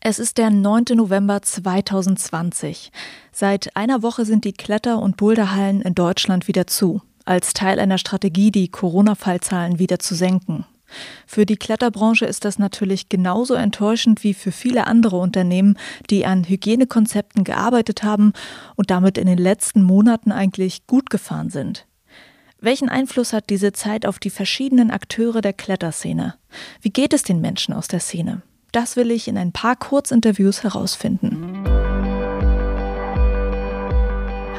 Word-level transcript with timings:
Es 0.00 0.20
ist 0.20 0.38
der 0.38 0.50
9. 0.50 0.84
November 0.94 1.42
2020. 1.42 2.92
Seit 3.32 3.74
einer 3.76 4.00
Woche 4.00 4.24
sind 4.24 4.44
die 4.44 4.52
Kletter- 4.52 5.02
und 5.02 5.16
Boulderhallen 5.16 5.82
in 5.82 5.96
Deutschland 5.96 6.46
wieder 6.46 6.68
zu, 6.68 7.02
als 7.24 7.52
Teil 7.52 7.80
einer 7.80 7.98
Strategie, 7.98 8.52
die 8.52 8.68
Corona-Fallzahlen 8.68 9.80
wieder 9.80 9.98
zu 9.98 10.14
senken. 10.14 10.64
Für 11.26 11.46
die 11.46 11.56
Kletterbranche 11.56 12.26
ist 12.26 12.44
das 12.44 12.60
natürlich 12.60 13.08
genauso 13.08 13.54
enttäuschend 13.54 14.22
wie 14.22 14.34
für 14.34 14.52
viele 14.52 14.86
andere 14.86 15.18
Unternehmen, 15.18 15.76
die 16.10 16.24
an 16.24 16.44
Hygienekonzepten 16.44 17.42
gearbeitet 17.42 18.04
haben 18.04 18.34
und 18.76 18.90
damit 18.90 19.18
in 19.18 19.26
den 19.26 19.36
letzten 19.36 19.82
Monaten 19.82 20.30
eigentlich 20.30 20.86
gut 20.86 21.10
gefahren 21.10 21.50
sind. 21.50 21.86
Welchen 22.60 22.88
Einfluss 22.88 23.32
hat 23.32 23.50
diese 23.50 23.72
Zeit 23.72 24.06
auf 24.06 24.20
die 24.20 24.30
verschiedenen 24.30 24.92
Akteure 24.92 25.40
der 25.40 25.52
Kletterszene? 25.52 26.36
Wie 26.80 26.90
geht 26.90 27.12
es 27.12 27.24
den 27.24 27.40
Menschen 27.40 27.74
aus 27.74 27.88
der 27.88 28.00
Szene? 28.00 28.42
Das 28.70 28.96
will 28.96 29.10
ich 29.10 29.28
in 29.28 29.38
ein 29.38 29.50
paar 29.50 29.76
Kurzinterviews 29.76 30.62
herausfinden. 30.62 31.64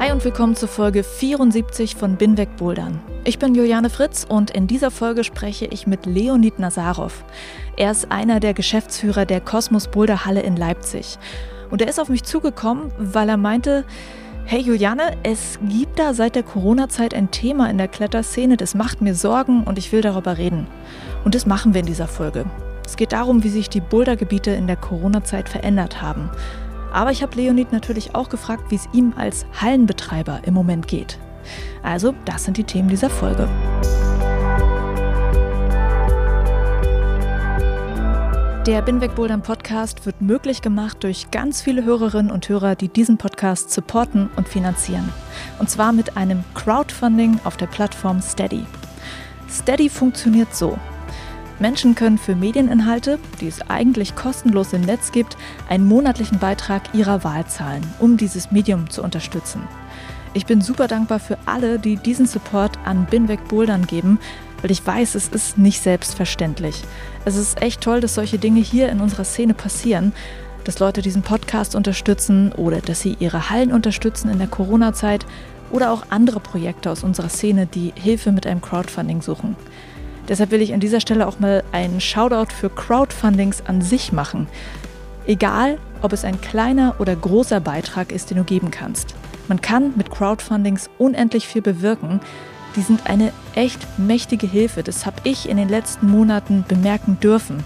Hi 0.00 0.10
und 0.10 0.24
willkommen 0.24 0.56
zur 0.56 0.68
Folge 0.68 1.04
74 1.04 1.94
von 1.94 2.16
Binweg 2.16 2.56
Bouldern. 2.56 3.00
Ich 3.22 3.38
bin 3.38 3.54
Juliane 3.54 3.88
Fritz 3.88 4.26
und 4.28 4.50
in 4.50 4.66
dieser 4.66 4.90
Folge 4.90 5.22
spreche 5.22 5.66
ich 5.66 5.86
mit 5.86 6.06
Leonid 6.06 6.58
Nazarov. 6.58 7.24
Er 7.76 7.92
ist 7.92 8.10
einer 8.10 8.40
der 8.40 8.52
Geschäftsführer 8.52 9.26
der 9.26 9.40
Kosmos 9.40 9.86
Boulder 9.86 10.24
Halle 10.24 10.40
in 10.40 10.56
Leipzig. 10.56 11.16
Und 11.70 11.80
er 11.80 11.88
ist 11.88 12.00
auf 12.00 12.08
mich 12.08 12.24
zugekommen, 12.24 12.90
weil 12.98 13.28
er 13.28 13.36
meinte, 13.36 13.84
Hey 14.44 14.60
Juliane, 14.60 15.18
es 15.22 15.60
gibt 15.68 16.00
da 16.00 16.14
seit 16.14 16.34
der 16.34 16.42
Corona-Zeit 16.42 17.14
ein 17.14 17.30
Thema 17.30 17.70
in 17.70 17.78
der 17.78 17.86
Kletterszene, 17.86 18.56
das 18.56 18.74
macht 18.74 19.02
mir 19.02 19.14
Sorgen 19.14 19.62
und 19.62 19.78
ich 19.78 19.92
will 19.92 20.00
darüber 20.00 20.36
reden. 20.36 20.66
Und 21.24 21.36
das 21.36 21.46
machen 21.46 21.74
wir 21.74 21.80
in 21.82 21.86
dieser 21.86 22.08
Folge. 22.08 22.44
Es 22.90 22.96
geht 22.96 23.12
darum, 23.12 23.44
wie 23.44 23.50
sich 23.50 23.70
die 23.70 23.80
Bouldergebiete 23.80 24.50
in 24.50 24.66
der 24.66 24.74
Corona-Zeit 24.74 25.48
verändert 25.48 26.02
haben. 26.02 26.28
Aber 26.92 27.12
ich 27.12 27.22
habe 27.22 27.36
Leonid 27.36 27.70
natürlich 27.70 28.16
auch 28.16 28.28
gefragt, 28.28 28.64
wie 28.70 28.74
es 28.74 28.88
ihm 28.92 29.14
als 29.16 29.46
Hallenbetreiber 29.60 30.40
im 30.44 30.54
Moment 30.54 30.88
geht. 30.88 31.16
Also, 31.84 32.14
das 32.24 32.42
sind 32.42 32.56
die 32.56 32.64
Themen 32.64 32.88
dieser 32.88 33.08
Folge. 33.08 33.48
Der 38.66 38.82
Binweg 38.82 39.14
Bouldern 39.14 39.42
Podcast 39.42 40.04
wird 40.04 40.20
möglich 40.20 40.60
gemacht 40.60 41.04
durch 41.04 41.30
ganz 41.30 41.62
viele 41.62 41.84
Hörerinnen 41.84 42.32
und 42.32 42.48
Hörer, 42.48 42.74
die 42.74 42.88
diesen 42.88 43.18
Podcast 43.18 43.70
supporten 43.70 44.30
und 44.34 44.48
finanzieren. 44.48 45.12
Und 45.60 45.70
zwar 45.70 45.92
mit 45.92 46.16
einem 46.16 46.42
Crowdfunding 46.54 47.38
auf 47.44 47.56
der 47.56 47.68
Plattform 47.68 48.20
Steady. 48.20 48.64
Steady 49.48 49.88
funktioniert 49.88 50.56
so. 50.56 50.76
Menschen 51.60 51.94
können 51.94 52.18
für 52.18 52.34
Medieninhalte, 52.34 53.18
die 53.40 53.46
es 53.46 53.60
eigentlich 53.68 54.16
kostenlos 54.16 54.72
im 54.72 54.80
Netz 54.80 55.12
gibt, 55.12 55.36
einen 55.68 55.86
monatlichen 55.86 56.38
Beitrag 56.38 56.94
ihrer 56.94 57.22
Wahl 57.22 57.46
zahlen, 57.46 57.86
um 57.98 58.16
dieses 58.16 58.50
Medium 58.50 58.88
zu 58.90 59.02
unterstützen. 59.02 59.62
Ich 60.32 60.46
bin 60.46 60.60
super 60.60 60.88
dankbar 60.88 61.20
für 61.20 61.38
alle, 61.46 61.78
die 61.78 61.96
diesen 61.96 62.26
Support 62.26 62.78
an 62.84 63.06
Binweg 63.10 63.46
Bouldern 63.48 63.86
geben, 63.86 64.18
weil 64.62 64.70
ich 64.70 64.86
weiß, 64.86 65.14
es 65.14 65.28
ist 65.28 65.58
nicht 65.58 65.82
selbstverständlich. 65.82 66.82
Es 67.24 67.36
ist 67.36 67.60
echt 67.60 67.80
toll, 67.80 68.00
dass 68.00 68.14
solche 68.14 68.38
Dinge 68.38 68.60
hier 68.60 68.88
in 68.88 69.00
unserer 69.00 69.24
Szene 69.24 69.54
passieren, 69.54 70.12
dass 70.64 70.78
Leute 70.78 71.02
diesen 71.02 71.22
Podcast 71.22 71.74
unterstützen 71.74 72.52
oder 72.52 72.80
dass 72.80 73.00
sie 73.00 73.16
ihre 73.18 73.50
Hallen 73.50 73.72
unterstützen 73.72 74.30
in 74.30 74.38
der 74.38 74.48
Corona-Zeit 74.48 75.26
oder 75.70 75.92
auch 75.92 76.04
andere 76.10 76.40
Projekte 76.40 76.90
aus 76.90 77.04
unserer 77.04 77.28
Szene, 77.28 77.66
die 77.66 77.92
Hilfe 77.94 78.32
mit 78.32 78.46
einem 78.46 78.60
Crowdfunding 78.60 79.22
suchen. 79.22 79.56
Deshalb 80.30 80.52
will 80.52 80.62
ich 80.62 80.72
an 80.72 80.78
dieser 80.78 81.00
Stelle 81.00 81.26
auch 81.26 81.40
mal 81.40 81.64
einen 81.72 82.00
Shoutout 82.00 82.54
für 82.54 82.70
Crowdfundings 82.70 83.64
an 83.66 83.82
sich 83.82 84.12
machen. 84.12 84.46
Egal, 85.26 85.78
ob 86.02 86.12
es 86.12 86.24
ein 86.24 86.40
kleiner 86.40 86.94
oder 87.00 87.16
großer 87.16 87.58
Beitrag 87.58 88.12
ist, 88.12 88.30
den 88.30 88.38
du 88.38 88.44
geben 88.44 88.70
kannst. 88.70 89.16
Man 89.48 89.60
kann 89.60 89.92
mit 89.96 90.08
Crowdfundings 90.12 90.88
unendlich 90.98 91.48
viel 91.48 91.62
bewirken. 91.62 92.20
Die 92.76 92.82
sind 92.82 93.10
eine 93.10 93.32
echt 93.56 93.98
mächtige 93.98 94.46
Hilfe. 94.46 94.84
Das 94.84 95.04
habe 95.04 95.16
ich 95.24 95.48
in 95.48 95.56
den 95.56 95.68
letzten 95.68 96.08
Monaten 96.08 96.64
bemerken 96.68 97.18
dürfen. 97.20 97.64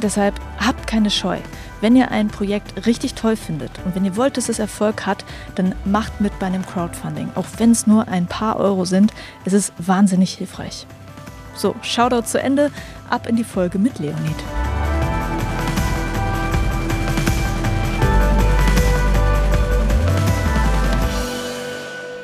Deshalb 0.00 0.40
habt 0.58 0.86
keine 0.86 1.10
Scheu. 1.10 1.36
Wenn 1.82 1.96
ihr 1.96 2.10
ein 2.10 2.28
Projekt 2.28 2.86
richtig 2.86 3.12
toll 3.12 3.36
findet 3.36 3.72
und 3.84 3.94
wenn 3.94 4.06
ihr 4.06 4.16
wollt, 4.16 4.38
dass 4.38 4.48
es 4.48 4.58
Erfolg 4.58 5.04
hat, 5.04 5.26
dann 5.54 5.74
macht 5.84 6.22
mit 6.22 6.38
bei 6.38 6.46
einem 6.46 6.64
Crowdfunding. 6.64 7.28
Auch 7.34 7.46
wenn 7.58 7.72
es 7.72 7.86
nur 7.86 8.08
ein 8.08 8.26
paar 8.26 8.56
Euro 8.56 8.86
sind, 8.86 9.12
es 9.44 9.52
ist 9.52 9.74
wahnsinnig 9.76 10.32
hilfreich. 10.32 10.86
So, 11.60 11.76
Shoutout 11.82 12.22
zu 12.22 12.40
Ende, 12.40 12.70
ab 13.10 13.28
in 13.28 13.36
die 13.36 13.44
Folge 13.44 13.78
mit 13.78 13.98
Leonid. 13.98 14.18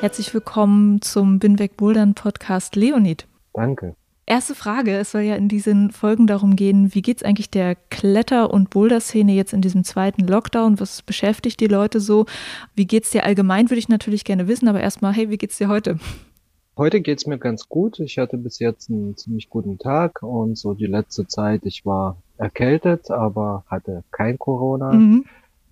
Herzlich 0.01 0.33
willkommen 0.33 1.03
zum 1.03 1.37
Binweg 1.37 1.77
Bouldern 1.77 2.15
Podcast 2.15 2.75
Leonid. 2.75 3.27
Danke. 3.53 3.95
Erste 4.25 4.55
Frage, 4.55 4.97
es 4.97 5.11
soll 5.11 5.21
ja 5.21 5.35
in 5.35 5.49
diesen 5.49 5.91
Folgen 5.91 6.25
darum 6.25 6.55
gehen, 6.55 6.95
wie 6.95 7.03
geht 7.03 7.17
es 7.17 7.23
eigentlich 7.23 7.51
der 7.51 7.75
Kletter- 7.75 8.51
und 8.51 8.71
Boulder-Szene 8.71 9.33
jetzt 9.33 9.53
in 9.53 9.61
diesem 9.61 9.83
zweiten 9.83 10.25
Lockdown? 10.25 10.79
Was 10.79 11.03
beschäftigt 11.03 11.59
die 11.59 11.67
Leute 11.67 11.99
so? 11.99 12.25
Wie 12.73 12.87
geht 12.87 13.03
es 13.03 13.11
dir 13.11 13.23
allgemein, 13.23 13.69
würde 13.69 13.77
ich 13.77 13.87
natürlich 13.87 14.23
gerne 14.23 14.47
wissen, 14.47 14.67
aber 14.67 14.81
erstmal, 14.81 15.13
hey, 15.13 15.29
wie 15.29 15.37
geht's 15.37 15.59
dir 15.59 15.67
heute? 15.67 15.99
Heute 16.77 17.01
geht's 17.01 17.25
mir 17.25 17.39
ganz 17.39 17.69
gut. 17.69 17.99
Ich 17.99 18.19
hatte 18.19 18.37
bis 18.37 18.59
jetzt 18.59 18.91
einen 18.91 19.17
ziemlich 19.17 19.49
guten 19.49 19.79
Tag 19.79 20.21
und 20.21 20.59
so 20.59 20.75
die 20.75 20.85
letzte 20.85 21.25
Zeit, 21.25 21.61
ich 21.63 21.87
war 21.87 22.17
erkältet, 22.37 23.09
aber 23.09 23.63
hatte 23.65 24.03
kein 24.11 24.37
Corona. 24.37 24.93
Mhm. 24.93 25.25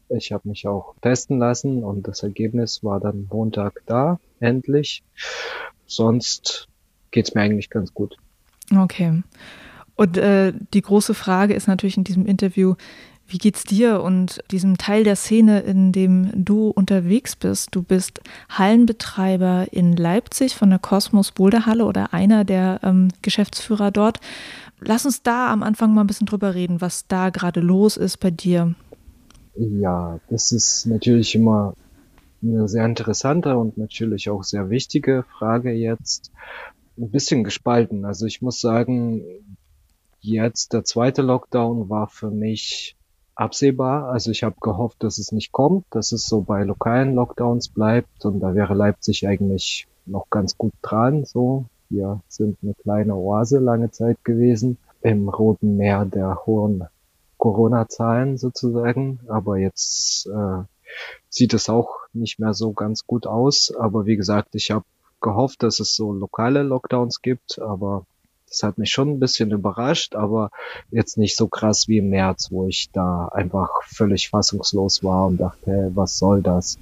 Ich 0.10 0.32
habe 0.32 0.50
mich 0.50 0.68
auch 0.68 0.96
testen 1.02 1.38
lassen 1.38 1.84
und 1.84 2.08
das 2.08 2.24
Ergebnis 2.24 2.84
war 2.84 3.00
dann 3.00 3.28
Montag 3.30 3.84
da, 3.86 4.20
endlich. 4.40 5.04
Sonst 5.86 6.70
geht's 7.12 7.36
mir 7.36 7.42
eigentlich 7.42 7.70
ganz 7.70 7.94
gut. 7.94 8.18
Okay. 8.76 9.22
Und 9.96 10.18
äh, 10.18 10.54
die 10.74 10.82
große 10.82 11.14
Frage 11.14 11.54
ist 11.54 11.68
natürlich 11.68 11.98
in 11.98 12.04
diesem 12.04 12.26
Interview, 12.26 12.74
wie 13.28 13.38
geht's 13.40 13.64
dir 13.64 14.02
und 14.02 14.44
diesem 14.52 14.78
Teil 14.78 15.04
der 15.04 15.16
Szene, 15.16 15.62
in 15.62 15.92
dem 15.92 16.30
du 16.36 16.70
unterwegs 16.70 17.36
bist? 17.36 17.70
Du 17.72 17.82
bist 17.82 18.22
Hallenbetreiber 18.50 19.68
in 19.72 19.96
Leipzig 19.96 20.56
von 20.56 20.70
der 20.70 20.80
Kosmos 20.80 21.32
Boulder 21.32 21.66
Halle 21.66 21.86
oder 21.86 22.14
einer 22.14 22.46
der 22.46 22.80
ähm, 22.84 23.10
Geschäftsführer 23.24 23.92
dort. 23.92 24.20
Lass 24.80 25.06
uns 25.06 25.24
da 25.24 25.52
am 25.52 25.64
Anfang 25.64 25.94
mal 25.94 26.02
ein 26.02 26.08
bisschen 26.08 26.28
drüber 26.28 26.54
reden, 26.54 26.82
was 26.82 27.08
da 27.08 27.30
gerade 27.32 27.62
los 27.62 27.98
ist 27.98 28.18
bei 28.18 28.30
dir. 28.30 28.76
Ja, 29.56 30.20
das 30.30 30.52
ist 30.52 30.86
natürlich 30.86 31.34
immer 31.34 31.74
eine 32.44 32.68
sehr 32.68 32.86
interessante 32.86 33.58
und 33.58 33.78
natürlich 33.78 34.30
auch 34.30 34.44
sehr 34.44 34.70
wichtige 34.70 35.24
Frage 35.38 35.72
jetzt. 35.72 36.32
Ein 36.98 37.10
bisschen 37.10 37.44
gespalten. 37.44 38.06
Also 38.06 38.26
ich 38.26 38.42
muss 38.42 38.62
sagen, 38.62 39.24
jetzt 40.20 40.74
der 40.74 40.84
zweite 40.84 41.22
Lockdown 41.22 41.90
war 41.90 42.08
für 42.08 42.30
mich 42.30 42.96
absehbar. 43.36 44.10
Also 44.10 44.32
ich 44.32 44.44
habe 44.44 44.56
gehofft, 44.62 45.04
dass 45.04 45.18
es 45.18 45.32
nicht 45.32 45.52
kommt, 45.52 45.86
dass 45.92 46.12
es 46.12 46.26
so 46.26 46.42
bei 46.42 46.64
lokalen 46.64 47.16
Lockdowns 47.16 47.70
bleibt 47.70 48.26
und 48.26 48.40
da 48.40 48.56
wäre 48.56 48.74
Leipzig 48.74 49.28
eigentlich 49.28 49.88
noch 50.06 50.30
ganz 50.30 50.58
gut 50.58 50.74
dran. 50.82 51.26
So, 51.26 51.66
wir 51.90 52.22
sind 52.28 52.58
eine 52.64 52.74
kleine 52.74 53.16
Oase 53.16 53.60
lange 53.60 53.92
Zeit 53.92 54.24
gewesen 54.24 54.78
im 55.02 55.30
Roten 55.30 55.78
Meer 55.78 56.06
der 56.06 56.46
hohen 56.46 56.86
Corona-Zahlen 57.38 58.38
sozusagen, 58.38 59.20
aber 59.28 59.58
jetzt 59.58 60.28
äh, 60.28 60.64
sieht 61.30 61.54
es 61.54 61.70
auch 61.70 62.00
nicht 62.14 62.40
mehr 62.40 62.54
so 62.54 62.72
ganz 62.72 63.06
gut 63.06 63.28
aus. 63.28 63.74
Aber 63.78 64.06
wie 64.06 64.16
gesagt, 64.16 64.56
ich 64.56 64.72
habe 64.72 64.86
gehofft, 65.22 65.62
dass 65.64 65.80
es 65.80 65.96
so 65.96 66.14
lokale 66.14 66.64
Lockdowns 66.64 67.22
gibt, 67.22 67.60
aber 67.60 68.06
das 68.50 68.64
hat 68.64 68.78
mich 68.78 68.92
schon 68.92 69.10
ein 69.10 69.20
bisschen 69.20 69.52
überrascht, 69.52 70.16
aber 70.16 70.50
jetzt 70.92 71.18
nicht 71.18 71.36
so 71.36 71.48
krass 71.48 71.88
wie 71.88 71.98
im 71.98 72.10
März, 72.10 72.52
wo 72.52 72.68
ich 72.68 72.90
da 72.92 73.28
einfach 73.28 73.70
völlig 73.88 74.30
fassungslos 74.30 75.04
war 75.04 75.28
und 75.28 75.38
dachte, 75.38 75.72
hey, 75.72 75.92
was 75.96 76.18
soll 76.18 76.42
das? 76.42 76.78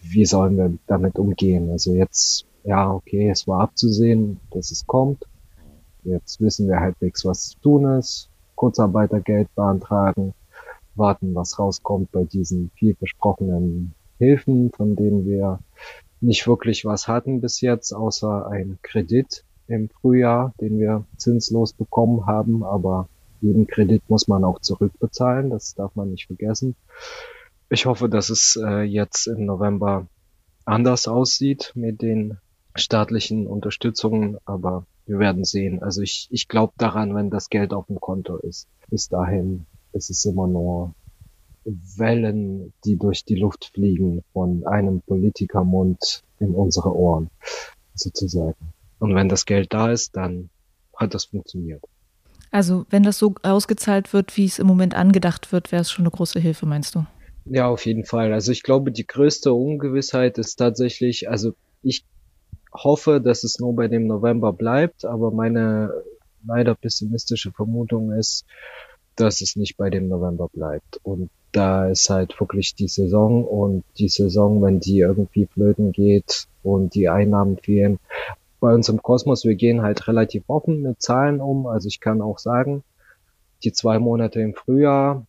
Wie 0.00 0.26
sollen 0.26 0.56
wir 0.56 0.72
damit 0.86 1.18
umgehen? 1.18 1.70
Also 1.70 1.94
jetzt, 1.94 2.44
ja, 2.64 2.92
okay, 2.92 3.30
es 3.30 3.46
war 3.48 3.60
abzusehen, 3.60 4.40
dass 4.50 4.70
es 4.70 4.86
kommt. 4.86 5.24
Jetzt 6.04 6.40
wissen 6.40 6.68
wir 6.68 6.80
halbwegs, 6.80 7.24
was 7.24 7.50
zu 7.50 7.60
tun 7.60 7.98
ist. 7.98 8.28
Kurzarbeitergeld 8.56 9.52
beantragen, 9.54 10.34
warten, 10.94 11.34
was 11.34 11.58
rauskommt 11.58 12.12
bei 12.12 12.24
diesen 12.24 12.70
viel 12.74 12.94
versprochenen 12.94 13.94
Hilfen, 14.18 14.70
von 14.70 14.94
denen 14.94 15.24
wir 15.24 15.60
nicht 16.20 16.46
wirklich 16.46 16.84
was 16.84 17.08
hatten 17.08 17.40
bis 17.40 17.60
jetzt, 17.60 17.92
außer 17.92 18.46
ein 18.48 18.78
Kredit 18.82 19.44
im 19.72 19.88
Frühjahr, 19.88 20.54
den 20.60 20.78
wir 20.78 21.04
zinslos 21.16 21.72
bekommen 21.72 22.26
haben. 22.26 22.64
Aber 22.64 23.08
jeden 23.40 23.66
Kredit 23.66 24.08
muss 24.08 24.28
man 24.28 24.44
auch 24.44 24.60
zurückbezahlen, 24.60 25.50
das 25.50 25.74
darf 25.74 25.94
man 25.96 26.10
nicht 26.10 26.26
vergessen. 26.26 26.76
Ich 27.68 27.86
hoffe, 27.86 28.08
dass 28.08 28.30
es 28.30 28.60
äh, 28.62 28.82
jetzt 28.82 29.26
im 29.26 29.46
November 29.46 30.06
anders 30.64 31.08
aussieht 31.08 31.72
mit 31.74 32.02
den 32.02 32.38
staatlichen 32.74 33.46
Unterstützungen, 33.46 34.38
aber 34.44 34.86
wir 35.06 35.18
werden 35.18 35.44
sehen. 35.44 35.82
Also 35.82 36.02
ich, 36.02 36.28
ich 36.30 36.48
glaube 36.48 36.74
daran, 36.78 37.14
wenn 37.14 37.30
das 37.30 37.50
Geld 37.50 37.72
auf 37.72 37.86
dem 37.86 38.00
Konto 38.00 38.36
ist. 38.36 38.68
Bis 38.88 39.08
dahin 39.08 39.66
ist 39.92 40.10
es 40.10 40.24
immer 40.24 40.46
nur 40.46 40.94
Wellen, 41.64 42.72
die 42.84 42.96
durch 42.96 43.24
die 43.24 43.36
Luft 43.36 43.70
fliegen 43.74 44.22
von 44.32 44.66
einem 44.66 45.00
Politikermund 45.00 46.22
in 46.38 46.54
unsere 46.54 46.94
Ohren, 46.94 47.30
sozusagen. 47.94 48.72
Und 49.02 49.16
wenn 49.16 49.28
das 49.28 49.46
Geld 49.46 49.74
da 49.74 49.90
ist, 49.90 50.14
dann 50.16 50.48
hat 50.96 51.12
das 51.12 51.24
funktioniert. 51.24 51.82
Also 52.52 52.86
wenn 52.88 53.02
das 53.02 53.18
so 53.18 53.34
ausgezahlt 53.42 54.12
wird, 54.12 54.36
wie 54.36 54.44
es 54.44 54.60
im 54.60 54.68
Moment 54.68 54.94
angedacht 54.94 55.50
wird, 55.50 55.72
wäre 55.72 55.82
es 55.82 55.90
schon 55.90 56.04
eine 56.04 56.12
große 56.12 56.38
Hilfe, 56.38 56.66
meinst 56.66 56.94
du? 56.94 57.04
Ja, 57.44 57.66
auf 57.66 57.84
jeden 57.84 58.04
Fall. 58.04 58.32
Also 58.32 58.52
ich 58.52 58.62
glaube, 58.62 58.92
die 58.92 59.04
größte 59.04 59.52
Ungewissheit 59.52 60.38
ist 60.38 60.54
tatsächlich, 60.54 61.28
also 61.28 61.54
ich 61.82 62.04
hoffe, 62.72 63.20
dass 63.20 63.42
es 63.42 63.58
nur 63.58 63.74
bei 63.74 63.88
dem 63.88 64.06
November 64.06 64.52
bleibt, 64.52 65.04
aber 65.04 65.32
meine 65.32 65.90
leider 66.46 66.76
pessimistische 66.76 67.50
Vermutung 67.50 68.12
ist, 68.12 68.44
dass 69.16 69.40
es 69.40 69.56
nicht 69.56 69.76
bei 69.76 69.90
dem 69.90 70.06
November 70.06 70.48
bleibt. 70.48 71.00
Und 71.02 71.28
da 71.50 71.88
ist 71.88 72.08
halt 72.08 72.38
wirklich 72.38 72.76
die 72.76 72.86
Saison 72.86 73.44
und 73.44 73.82
die 73.98 74.08
Saison, 74.08 74.62
wenn 74.62 74.78
die 74.78 75.00
irgendwie 75.00 75.46
flöten 75.46 75.90
geht 75.90 76.46
und 76.62 76.94
die 76.94 77.08
Einnahmen 77.08 77.58
fehlen. 77.58 77.98
Bei 78.62 78.72
uns 78.72 78.88
im 78.88 79.02
Kosmos, 79.02 79.44
wir 79.44 79.56
gehen 79.56 79.82
halt 79.82 80.06
relativ 80.06 80.44
offen 80.46 80.82
mit 80.82 81.02
Zahlen 81.02 81.40
um. 81.40 81.66
Also 81.66 81.88
ich 81.88 81.98
kann 81.98 82.22
auch 82.22 82.38
sagen, 82.38 82.84
die 83.64 83.72
zwei 83.72 83.98
Monate 83.98 84.40
im 84.40 84.54
Frühjahr 84.54 85.26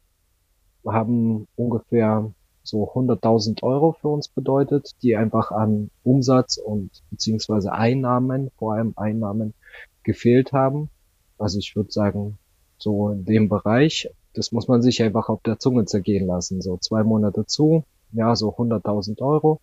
haben 0.85 1.47
ungefähr 1.55 2.31
so 2.61 2.93
100.000 2.93 3.63
Euro 3.63 3.93
für 3.93 4.09
uns 4.09 4.27
bedeutet, 4.27 4.91
die 5.01 5.15
einfach 5.15 5.49
an 5.49 5.89
Umsatz 6.03 6.57
und 6.57 6.91
beziehungsweise 7.09 7.71
Einnahmen, 7.71 8.51
vor 8.59 8.75
allem 8.75 8.93
Einnahmen, 8.97 9.55
gefehlt 10.03 10.53
haben. 10.53 10.91
Also 11.39 11.57
ich 11.57 11.75
würde 11.75 11.91
sagen, 11.91 12.37
so 12.77 13.09
in 13.09 13.25
dem 13.25 13.49
Bereich, 13.49 14.11
das 14.35 14.51
muss 14.51 14.67
man 14.67 14.83
sich 14.83 15.01
einfach 15.01 15.29
auf 15.29 15.41
der 15.41 15.57
Zunge 15.57 15.85
zergehen 15.85 16.27
lassen. 16.27 16.61
So 16.61 16.77
zwei 16.77 17.01
Monate 17.03 17.47
zu, 17.47 17.83
ja, 18.11 18.35
so 18.35 18.55
100.000 18.55 19.23
Euro. 19.23 19.59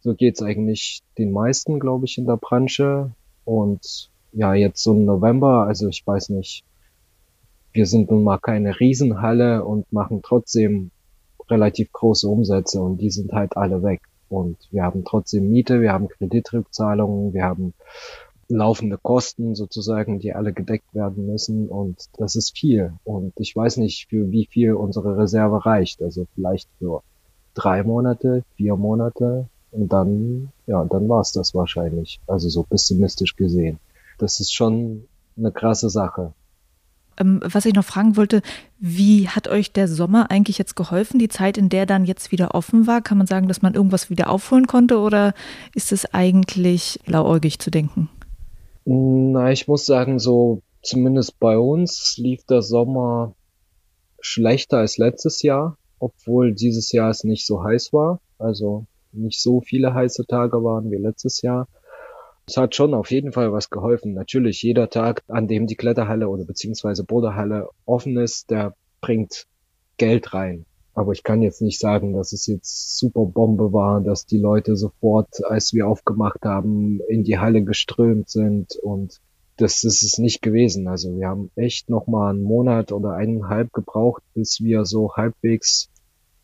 So 0.00 0.14
geht's 0.14 0.42
eigentlich 0.42 1.02
den 1.16 1.32
meisten, 1.32 1.80
glaube 1.80 2.06
ich, 2.06 2.18
in 2.18 2.26
der 2.26 2.36
Branche. 2.36 3.12
Und 3.44 4.10
ja, 4.32 4.54
jetzt 4.54 4.82
so 4.82 4.94
im 4.94 5.04
November, 5.04 5.66
also 5.66 5.88
ich 5.88 6.06
weiß 6.06 6.30
nicht, 6.30 6.64
wir 7.72 7.86
sind 7.86 8.10
nun 8.10 8.24
mal 8.24 8.38
keine 8.38 8.78
Riesenhalle 8.78 9.64
und 9.64 9.92
machen 9.92 10.20
trotzdem 10.22 10.90
relativ 11.48 11.92
große 11.92 12.28
Umsätze 12.28 12.80
und 12.82 12.98
die 13.00 13.10
sind 13.10 13.32
halt 13.32 13.56
alle 13.56 13.82
weg. 13.82 14.02
Und 14.28 14.56
wir 14.70 14.82
haben 14.82 15.04
trotzdem 15.04 15.48
Miete, 15.48 15.80
wir 15.80 15.92
haben 15.92 16.08
Kreditrückzahlungen, 16.08 17.32
wir 17.32 17.44
haben 17.44 17.74
laufende 18.48 18.98
Kosten 18.98 19.54
sozusagen, 19.54 20.18
die 20.18 20.34
alle 20.34 20.52
gedeckt 20.52 20.94
werden 20.94 21.26
müssen 21.26 21.68
und 21.68 22.08
das 22.16 22.34
ist 22.34 22.56
viel. 22.56 22.92
Und 23.04 23.32
ich 23.38 23.54
weiß 23.54 23.78
nicht, 23.78 24.08
für 24.08 24.30
wie 24.30 24.46
viel 24.46 24.74
unsere 24.74 25.16
Reserve 25.16 25.64
reicht. 25.66 26.02
Also 26.02 26.26
vielleicht 26.34 26.68
für 26.78 27.02
drei 27.54 27.82
Monate, 27.82 28.44
vier 28.56 28.76
Monate 28.76 29.48
und 29.70 29.92
dann, 29.92 30.52
ja, 30.66 30.84
dann 30.84 31.08
war's 31.08 31.32
das 31.32 31.54
wahrscheinlich. 31.54 32.20
Also 32.26 32.48
so 32.48 32.62
pessimistisch 32.62 33.36
gesehen. 33.36 33.78
Das 34.18 34.40
ist 34.40 34.54
schon 34.54 35.04
eine 35.36 35.52
krasse 35.52 35.90
Sache. 35.90 36.32
Ähm, 37.18 37.40
was 37.44 37.66
ich 37.66 37.74
noch 37.74 37.84
fragen 37.84 38.16
wollte, 38.16 38.42
wie 38.78 39.28
hat 39.28 39.48
euch 39.48 39.72
der 39.72 39.88
Sommer 39.88 40.30
eigentlich 40.30 40.58
jetzt 40.58 40.76
geholfen, 40.76 41.18
die 41.18 41.28
Zeit, 41.28 41.58
in 41.58 41.68
der 41.68 41.86
dann 41.86 42.04
jetzt 42.04 42.32
wieder 42.32 42.54
offen 42.54 42.86
war? 42.86 43.02
Kann 43.02 43.18
man 43.18 43.26
sagen, 43.26 43.48
dass 43.48 43.62
man 43.62 43.74
irgendwas 43.74 44.10
wieder 44.10 44.30
aufholen 44.30 44.66
konnte 44.66 44.98
oder 44.98 45.34
ist 45.74 45.92
es 45.92 46.12
eigentlich 46.14 47.00
blauäugig 47.06 47.58
zu 47.58 47.70
denken? 47.70 48.08
Na, 48.84 49.50
ich 49.50 49.68
muss 49.68 49.84
sagen, 49.84 50.18
so 50.18 50.62
zumindest 50.82 51.38
bei 51.38 51.58
uns 51.58 52.16
lief 52.16 52.44
der 52.44 52.62
Sommer 52.62 53.34
schlechter 54.20 54.78
als 54.78 54.98
letztes 54.98 55.42
Jahr, 55.42 55.76
obwohl 55.98 56.54
dieses 56.54 56.92
Jahr 56.92 57.10
es 57.10 57.24
nicht 57.24 57.46
so 57.46 57.62
heiß 57.62 57.92
war. 57.92 58.20
Also 58.38 58.86
nicht 59.12 59.40
so 59.40 59.60
viele 59.60 59.94
heiße 59.94 60.26
Tage 60.26 60.62
waren 60.62 60.90
wie 60.90 60.96
letztes 60.96 61.42
Jahr. 61.42 61.68
Es 62.46 62.56
hat 62.56 62.74
schon 62.74 62.94
auf 62.94 63.10
jeden 63.10 63.32
Fall 63.32 63.52
was 63.52 63.68
geholfen. 63.68 64.14
Natürlich, 64.14 64.62
jeder 64.62 64.88
Tag, 64.88 65.22
an 65.28 65.48
dem 65.48 65.66
die 65.66 65.76
Kletterhalle 65.76 66.28
oder 66.28 66.44
beziehungsweise 66.44 67.04
Boderhalle 67.04 67.68
offen 67.84 68.16
ist, 68.16 68.50
der 68.50 68.74
bringt 69.00 69.46
Geld 69.98 70.32
rein. 70.32 70.64
Aber 70.94 71.12
ich 71.12 71.22
kann 71.22 71.42
jetzt 71.42 71.62
nicht 71.62 71.78
sagen, 71.78 72.14
dass 72.14 72.32
es 72.32 72.46
jetzt 72.46 72.98
super 72.98 73.24
Bombe 73.26 73.72
war, 73.72 74.00
dass 74.00 74.26
die 74.26 74.38
Leute 74.38 74.76
sofort, 74.76 75.44
als 75.44 75.72
wir 75.72 75.86
aufgemacht 75.86 76.42
haben, 76.42 77.00
in 77.08 77.22
die 77.22 77.38
Halle 77.38 77.62
geströmt 77.62 78.28
sind 78.28 78.74
und 78.82 79.20
das 79.58 79.84
ist 79.84 80.02
es 80.02 80.18
nicht 80.18 80.40
gewesen. 80.40 80.88
Also 80.88 81.16
wir 81.16 81.28
haben 81.28 81.50
echt 81.54 81.90
noch 81.90 82.06
mal 82.06 82.30
einen 82.30 82.42
Monat 82.42 82.92
oder 82.92 83.12
eineinhalb 83.12 83.72
gebraucht, 83.72 84.22
bis 84.34 84.60
wir 84.60 84.84
so 84.84 85.12
halbwegs 85.14 85.90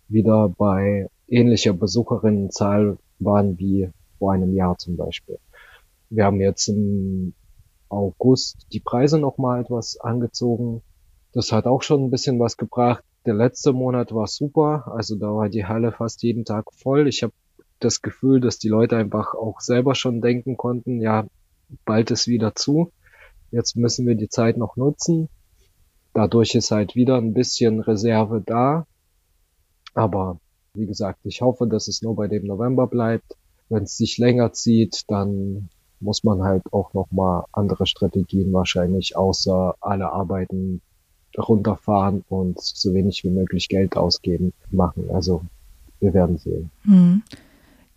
wieder 0.08 0.48
bei 0.50 1.08
ähnlicher 1.34 1.72
Besucherinnenzahl 1.72 2.98
waren 3.18 3.58
wie 3.58 3.90
vor 4.18 4.32
einem 4.32 4.54
Jahr 4.54 4.78
zum 4.78 4.96
Beispiel. 4.96 5.38
Wir 6.10 6.24
haben 6.24 6.40
jetzt 6.40 6.68
im 6.68 7.34
August 7.88 8.66
die 8.72 8.80
Preise 8.80 9.18
noch 9.18 9.38
mal 9.38 9.60
etwas 9.60 9.98
angezogen. 10.00 10.82
Das 11.32 11.52
hat 11.52 11.66
auch 11.66 11.82
schon 11.82 12.04
ein 12.04 12.10
bisschen 12.10 12.38
was 12.38 12.56
gebracht. 12.56 13.04
Der 13.26 13.34
letzte 13.34 13.72
Monat 13.72 14.14
war 14.14 14.26
super. 14.26 14.92
Also 14.94 15.16
da 15.16 15.34
war 15.34 15.48
die 15.48 15.64
Halle 15.64 15.92
fast 15.92 16.22
jeden 16.22 16.44
Tag 16.44 16.72
voll. 16.72 17.08
Ich 17.08 17.22
habe 17.22 17.32
das 17.80 18.02
Gefühl, 18.02 18.40
dass 18.40 18.58
die 18.58 18.68
Leute 18.68 18.96
einfach 18.96 19.34
auch 19.34 19.60
selber 19.60 19.94
schon 19.94 20.20
denken 20.20 20.56
konnten, 20.56 21.00
ja, 21.00 21.26
bald 21.84 22.10
ist 22.10 22.28
wieder 22.28 22.54
zu. 22.54 22.92
Jetzt 23.50 23.76
müssen 23.76 24.06
wir 24.06 24.14
die 24.14 24.28
Zeit 24.28 24.56
noch 24.56 24.76
nutzen. 24.76 25.28
Dadurch 26.12 26.54
ist 26.54 26.70
halt 26.70 26.94
wieder 26.94 27.16
ein 27.16 27.34
bisschen 27.34 27.80
Reserve 27.80 28.42
da. 28.44 28.86
Aber 29.94 30.38
wie 30.74 30.86
gesagt, 30.86 31.20
ich 31.24 31.40
hoffe, 31.40 31.66
dass 31.66 31.88
es 31.88 32.02
nur 32.02 32.16
bei 32.16 32.28
dem 32.28 32.46
November 32.46 32.86
bleibt. 32.86 33.36
Wenn 33.68 33.84
es 33.84 33.96
sich 33.96 34.18
länger 34.18 34.52
zieht, 34.52 35.04
dann 35.08 35.68
muss 36.00 36.24
man 36.24 36.42
halt 36.42 36.62
auch 36.72 36.92
nochmal 36.92 37.44
andere 37.52 37.86
Strategien 37.86 38.52
wahrscheinlich 38.52 39.16
außer 39.16 39.74
alle 39.80 40.12
Arbeiten 40.12 40.82
runterfahren 41.36 42.24
und 42.28 42.60
so 42.60 42.94
wenig 42.94 43.24
wie 43.24 43.30
möglich 43.30 43.68
Geld 43.68 43.96
ausgeben 43.96 44.52
machen. 44.70 45.10
Also 45.12 45.42
wir 46.00 46.14
werden 46.14 46.36
sehen. 46.36 46.70
Hm. 46.82 47.22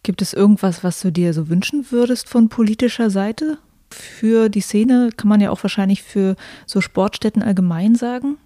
Gibt 0.04 0.22
es 0.22 0.34
irgendwas, 0.34 0.84
was 0.84 1.02
du 1.02 1.12
dir 1.12 1.34
so 1.34 1.50
wünschen 1.50 1.92
würdest 1.92 2.30
von 2.30 2.50
politischer 2.50 3.10
Seite? 3.10 3.58
Für 3.90 4.50
die 4.50 4.62
Szene 4.62 5.10
kann 5.16 5.30
man 5.30 5.42
ja 5.42 5.52
auch 5.52 5.64
wahrscheinlich 5.64 6.04
für 6.04 6.36
so 6.66 6.82
Sportstätten 6.82 7.44
allgemein 7.44 7.96
sagen. 7.96 8.38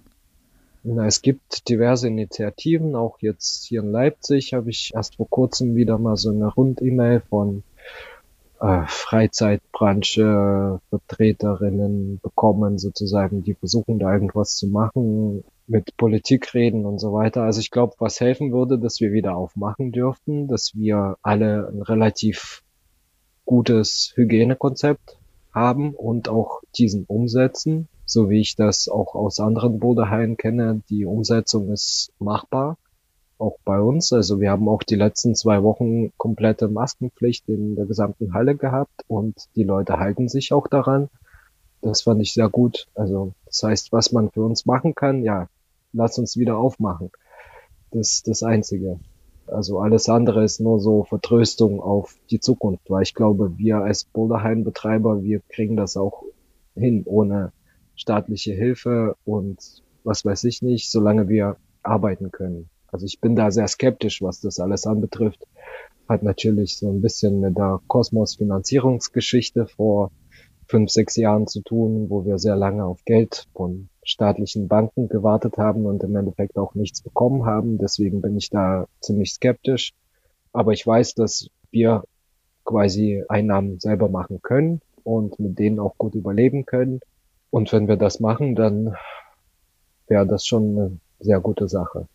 Es 0.84 1.22
gibt 1.22 1.70
diverse 1.70 2.08
Initiativen, 2.08 2.96
auch 2.96 3.20
jetzt 3.20 3.66
hier 3.66 3.82
in 3.82 3.92
Leipzig 3.92 4.54
habe 4.54 4.72
ich 4.72 4.92
erst 4.96 5.18
vor 5.18 5.30
kurzem 5.30 5.76
wieder 5.76 6.00
mal 6.00 6.18
so 6.18 6.32
eine 6.32 6.48
Rund-E-Mail 6.48 7.22
von 7.30 7.64
äh, 8.60 8.84
Freizeitbranche 8.88 10.80
Vertreterinnen 10.90 12.20
bekommen, 12.24 12.80
sozusagen, 12.80 13.44
die 13.44 13.54
versuchen 13.54 14.00
da 14.00 14.12
irgendwas 14.12 14.56
zu 14.56 14.68
machen, 14.68 15.44
mit 15.68 15.96
Politik 15.98 16.54
reden 16.56 16.86
und 16.88 17.00
so 17.00 17.14
weiter. 17.14 17.44
Also 17.44 17.60
ich 17.60 17.70
glaube, 17.70 17.94
was 18.00 18.20
helfen 18.20 18.52
würde, 18.52 18.80
dass 18.80 19.00
wir 19.00 19.12
wieder 19.12 19.36
aufmachen 19.36 19.92
dürften, 19.92 20.48
dass 20.48 20.76
wir 20.76 21.18
alle 21.22 21.68
ein 21.68 21.84
relativ 21.84 22.64
gutes 23.46 24.14
Hygienekonzept 24.16 25.18
haben 25.54 25.94
und 25.94 26.30
auch 26.30 26.62
diesen 26.76 27.06
umsetzen, 27.06 27.88
so 28.06 28.30
wie 28.30 28.40
ich 28.40 28.56
das 28.56 28.88
auch 28.88 29.16
aus 29.16 29.40
anderen 29.40 29.80
Bodehallen 29.80 30.38
kenne. 30.38 30.82
Die 30.90 31.06
Umsetzung 31.06 31.72
ist 31.72 32.12
machbar 32.20 32.78
auch 33.42 33.58
bei 33.66 33.82
uns. 33.82 34.14
Also 34.14 34.40
wir 34.40 34.52
haben 34.52 34.70
auch 34.70 34.84
die 34.84 34.96
letzten 34.96 35.36
zwei 35.36 35.64
Wochen 35.64 36.16
komplette 36.18 36.68
Maskenpflicht 36.68 37.50
in 37.50 37.76
der 37.76 37.86
gesamten 37.86 38.34
Halle 38.34 38.56
gehabt 38.56 39.04
und 39.08 39.36
die 39.56 39.64
Leute 39.64 39.98
halten 39.98 40.30
sich 40.30 40.54
auch 40.54 40.68
daran. 40.68 41.10
Das 41.82 42.04
fand 42.04 42.22
ich 42.22 42.34
sehr 42.34 42.50
gut. 42.50 42.88
Also 42.94 43.34
das 43.46 43.64
heißt, 43.64 43.92
was 43.92 44.12
man 44.12 44.30
für 44.30 44.44
uns 44.44 44.66
machen 44.66 44.94
kann, 44.94 45.24
ja, 45.24 45.50
lass 45.92 46.20
uns 46.20 46.38
wieder 46.38 46.58
aufmachen. 46.58 47.10
Das 47.90 48.12
ist 48.12 48.28
das 48.28 48.44
Einzige. 48.44 49.00
Also 49.52 49.80
alles 49.80 50.08
andere 50.08 50.44
ist 50.44 50.62
nur 50.62 50.80
so 50.80 51.04
Vertröstung 51.04 51.82
auf 51.82 52.16
die 52.30 52.40
Zukunft, 52.40 52.90
weil 52.90 53.04
ich 53.04 53.14
glaube, 53.14 53.58
wir 53.58 53.78
als 53.78 54.06
Boulderheim-Betreiber, 54.06 55.24
wir 55.24 55.42
kriegen 55.50 55.76
das 55.76 55.98
auch 55.98 56.24
hin 56.76 57.04
ohne 57.06 57.52
staatliche 57.96 58.54
Hilfe 58.54 59.16
und 59.26 59.84
was 60.04 60.24
weiß 60.24 60.46
ich 60.46 60.62
nicht, 60.62 60.90
solange 60.90 61.28
wir 61.28 61.58
arbeiten 61.84 62.32
können. 62.32 62.70
Also 62.88 63.06
ich 63.06 63.20
bin 63.20 63.36
da 63.36 63.52
sehr 63.52 63.68
skeptisch, 63.68 64.22
was 64.22 64.42
das 64.42 64.60
alles 64.60 64.88
anbetrifft. 64.88 65.46
Hat 66.08 66.24
natürlich 66.24 66.78
so 66.78 66.90
ein 66.90 67.02
bisschen 67.02 67.40
mit 67.40 67.58
der 67.58 67.80
Kosmos-Finanzierungsgeschichte 67.88 69.68
vor 69.68 70.12
fünf, 70.68 70.90
sechs 70.90 71.16
Jahren 71.18 71.48
zu 71.48 71.62
tun, 71.62 72.10
wo 72.10 72.26
wir 72.26 72.38
sehr 72.38 72.56
lange 72.56 72.86
auf 72.86 73.04
Geld 73.06 73.48
von 73.54 73.90
staatlichen 74.04 74.68
Banken 74.68 75.10
gewartet 75.10 75.58
haben 75.58 75.86
und 75.86 76.04
im 76.04 76.16
Endeffekt 76.16 76.58
auch 76.58 76.76
nichts 76.76 77.02
bekommen 77.02 77.46
haben. 77.46 77.78
Deswegen 77.78 78.22
bin 78.22 78.38
ich 78.38 78.50
da 78.50 78.88
ziemlich 79.00 79.34
skeptisch. 79.34 79.94
Aber 80.54 80.74
ich 80.74 80.86
weiß, 80.86 81.14
dass 81.16 81.48
wir 81.72 82.04
quasi 82.66 83.24
Einnahmen 83.30 83.80
selber 83.80 84.10
machen 84.10 84.42
können 84.42 84.82
und 85.04 85.40
mit 85.40 85.60
denen 85.60 85.80
auch 85.80 85.98
gut 85.98 86.16
überleben 86.16 86.66
können. 86.66 87.00
Und 87.50 87.72
wenn 87.72 87.88
wir 87.88 87.98
das 87.98 88.20
machen, 88.20 88.56
dann 88.56 88.96
wäre 90.08 90.26
das 90.26 90.46
schon 90.46 90.78
eine 90.78 90.98
sehr 91.20 91.40
gute 91.40 91.68
Sache. 91.68 92.08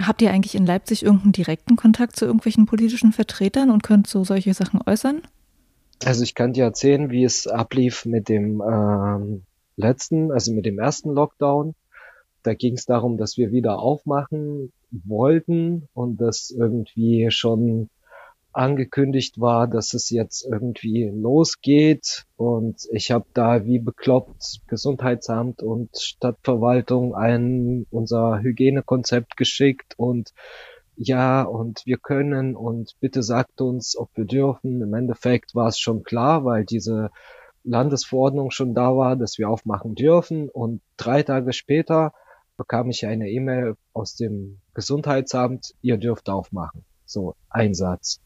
Habt 0.00 0.22
ihr 0.22 0.30
eigentlich 0.30 0.54
in 0.54 0.66
Leipzig 0.66 1.04
irgendeinen 1.04 1.32
direkten 1.32 1.76
Kontakt 1.76 2.16
zu 2.16 2.24
irgendwelchen 2.24 2.66
politischen 2.66 3.12
Vertretern 3.12 3.70
und 3.70 3.82
könnt 3.82 4.06
so 4.06 4.24
solche 4.24 4.54
Sachen 4.54 4.80
äußern? 4.86 5.22
Also 6.04 6.22
ich 6.22 6.34
kann 6.34 6.54
dir 6.54 6.64
erzählen, 6.64 7.10
wie 7.10 7.24
es 7.24 7.46
ablief 7.46 8.06
mit 8.06 8.28
dem 8.28 8.62
ähm, 8.62 9.42
letzten, 9.80 10.32
also 10.32 10.52
mit 10.52 10.66
dem 10.66 10.78
ersten 10.78 11.10
Lockdown. 11.10 11.74
Da 12.42 12.54
ging 12.54 12.74
es 12.74 12.86
darum, 12.86 13.18
dass 13.18 13.36
wir 13.36 13.52
wieder 13.52 13.78
aufmachen 13.80 14.72
wollten 14.90 15.88
und 15.92 16.20
das 16.20 16.50
irgendwie 16.50 17.30
schon 17.30 17.90
angekündigt 18.52 19.40
war, 19.40 19.68
dass 19.68 19.94
es 19.94 20.10
jetzt 20.10 20.44
irgendwie 20.44 21.08
losgeht 21.08 22.24
und 22.36 22.88
ich 22.90 23.10
habe 23.10 23.26
da 23.32 23.64
wie 23.64 23.78
bekloppt 23.78 24.62
Gesundheitsamt 24.66 25.62
und 25.62 25.96
Stadtverwaltung 25.96 27.14
ein 27.14 27.86
unser 27.90 28.40
Hygienekonzept 28.40 29.36
geschickt 29.36 29.94
und 29.96 30.32
ja 30.96 31.42
und 31.42 31.82
wir 31.86 31.98
können 31.98 32.56
und 32.56 32.96
bitte 33.00 33.22
sagt 33.22 33.60
uns, 33.60 33.96
ob 33.96 34.10
wir 34.16 34.24
dürfen. 34.24 34.82
Im 34.82 34.94
Endeffekt 34.94 35.54
war 35.54 35.68
es 35.68 35.78
schon 35.78 36.02
klar, 36.02 36.44
weil 36.44 36.64
diese 36.64 37.10
Landesverordnung 37.64 38.50
schon 38.50 38.74
da 38.74 38.96
war, 38.96 39.16
dass 39.16 39.38
wir 39.38 39.48
aufmachen 39.48 39.94
dürfen 39.94 40.48
und 40.48 40.80
drei 40.96 41.22
Tage 41.22 41.52
später 41.52 42.12
bekam 42.56 42.90
ich 42.90 43.06
eine 43.06 43.30
E-Mail 43.30 43.76
aus 43.92 44.16
dem 44.16 44.60
Gesundheitsamt, 44.74 45.74
ihr 45.80 45.96
dürft 45.96 46.28
aufmachen. 46.28 46.84
So, 47.04 47.34
Einsatz 47.48 48.20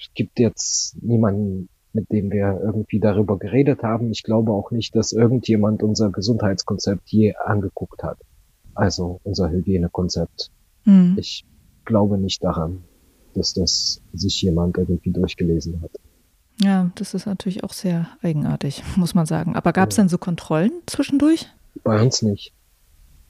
es 0.00 0.10
gibt 0.14 0.38
jetzt 0.38 0.96
niemanden, 1.02 1.68
mit 1.92 2.12
dem 2.12 2.30
wir 2.30 2.60
irgendwie 2.62 3.00
darüber 3.00 3.38
geredet 3.38 3.82
haben. 3.82 4.10
Ich 4.12 4.22
glaube 4.22 4.52
auch 4.52 4.70
nicht, 4.70 4.94
dass 4.94 5.12
irgendjemand 5.12 5.82
unser 5.82 6.10
Gesundheitskonzept 6.10 7.08
je 7.10 7.34
angeguckt 7.34 8.02
hat. 8.02 8.18
Also 8.74 9.20
unser 9.24 9.50
Hygienekonzept. 9.50 10.50
Hm. 10.84 11.16
Ich 11.18 11.44
glaube 11.84 12.18
nicht 12.18 12.44
daran, 12.44 12.84
dass 13.34 13.54
das 13.54 14.00
sich 14.12 14.40
jemand 14.42 14.78
irgendwie 14.78 15.10
durchgelesen 15.10 15.82
hat. 15.82 15.90
Ja, 16.60 16.90
das 16.96 17.14
ist 17.14 17.26
natürlich 17.26 17.64
auch 17.64 17.72
sehr 17.72 18.08
eigenartig, 18.22 18.82
muss 18.96 19.14
man 19.14 19.26
sagen. 19.26 19.56
Aber 19.56 19.72
gab 19.72 19.90
es 19.90 19.96
ja. 19.96 20.02
denn 20.02 20.08
so 20.08 20.18
Kontrollen 20.18 20.72
zwischendurch? 20.86 21.46
Bei 21.84 22.00
uns 22.00 22.22
nicht. 22.22 22.52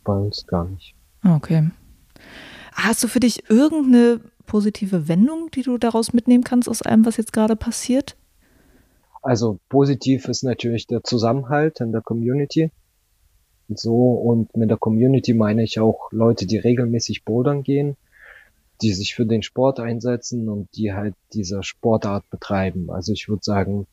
Bei 0.04 0.14
uns 0.14 0.46
gar 0.46 0.64
nicht. 0.64 0.94
Okay. 1.24 1.70
Hast 2.72 3.02
du 3.02 3.08
für 3.08 3.20
dich 3.20 3.50
irgendeine 3.50 4.20
positive 4.46 5.08
Wendung, 5.08 5.50
die 5.50 5.62
du 5.62 5.78
daraus 5.78 6.12
mitnehmen 6.12 6.44
kannst 6.44 6.68
aus 6.68 6.82
allem, 6.82 7.04
was 7.04 7.16
jetzt 7.16 7.32
gerade 7.32 7.56
passiert? 7.56 8.16
Also 9.22 9.58
positiv 9.68 10.26
ist 10.28 10.42
natürlich 10.42 10.86
der 10.86 11.02
Zusammenhalt 11.02 11.80
in 11.80 11.92
der 11.92 12.00
Community. 12.00 12.70
So 13.68 14.12
und 14.12 14.56
mit 14.56 14.70
der 14.70 14.78
Community 14.78 15.34
meine 15.34 15.62
ich 15.62 15.78
auch 15.78 16.10
Leute, 16.12 16.46
die 16.46 16.56
regelmäßig 16.56 17.24
bouldern 17.24 17.62
gehen, 17.62 17.96
die 18.80 18.92
sich 18.92 19.14
für 19.14 19.26
den 19.26 19.42
Sport 19.42 19.80
einsetzen 19.80 20.48
und 20.48 20.68
die 20.76 20.92
halt 20.92 21.14
diese 21.32 21.62
Sportart 21.62 22.28
betreiben. 22.30 22.90
Also 22.90 23.12
ich 23.12 23.28
würde 23.28 23.42
sagen, 23.42 23.86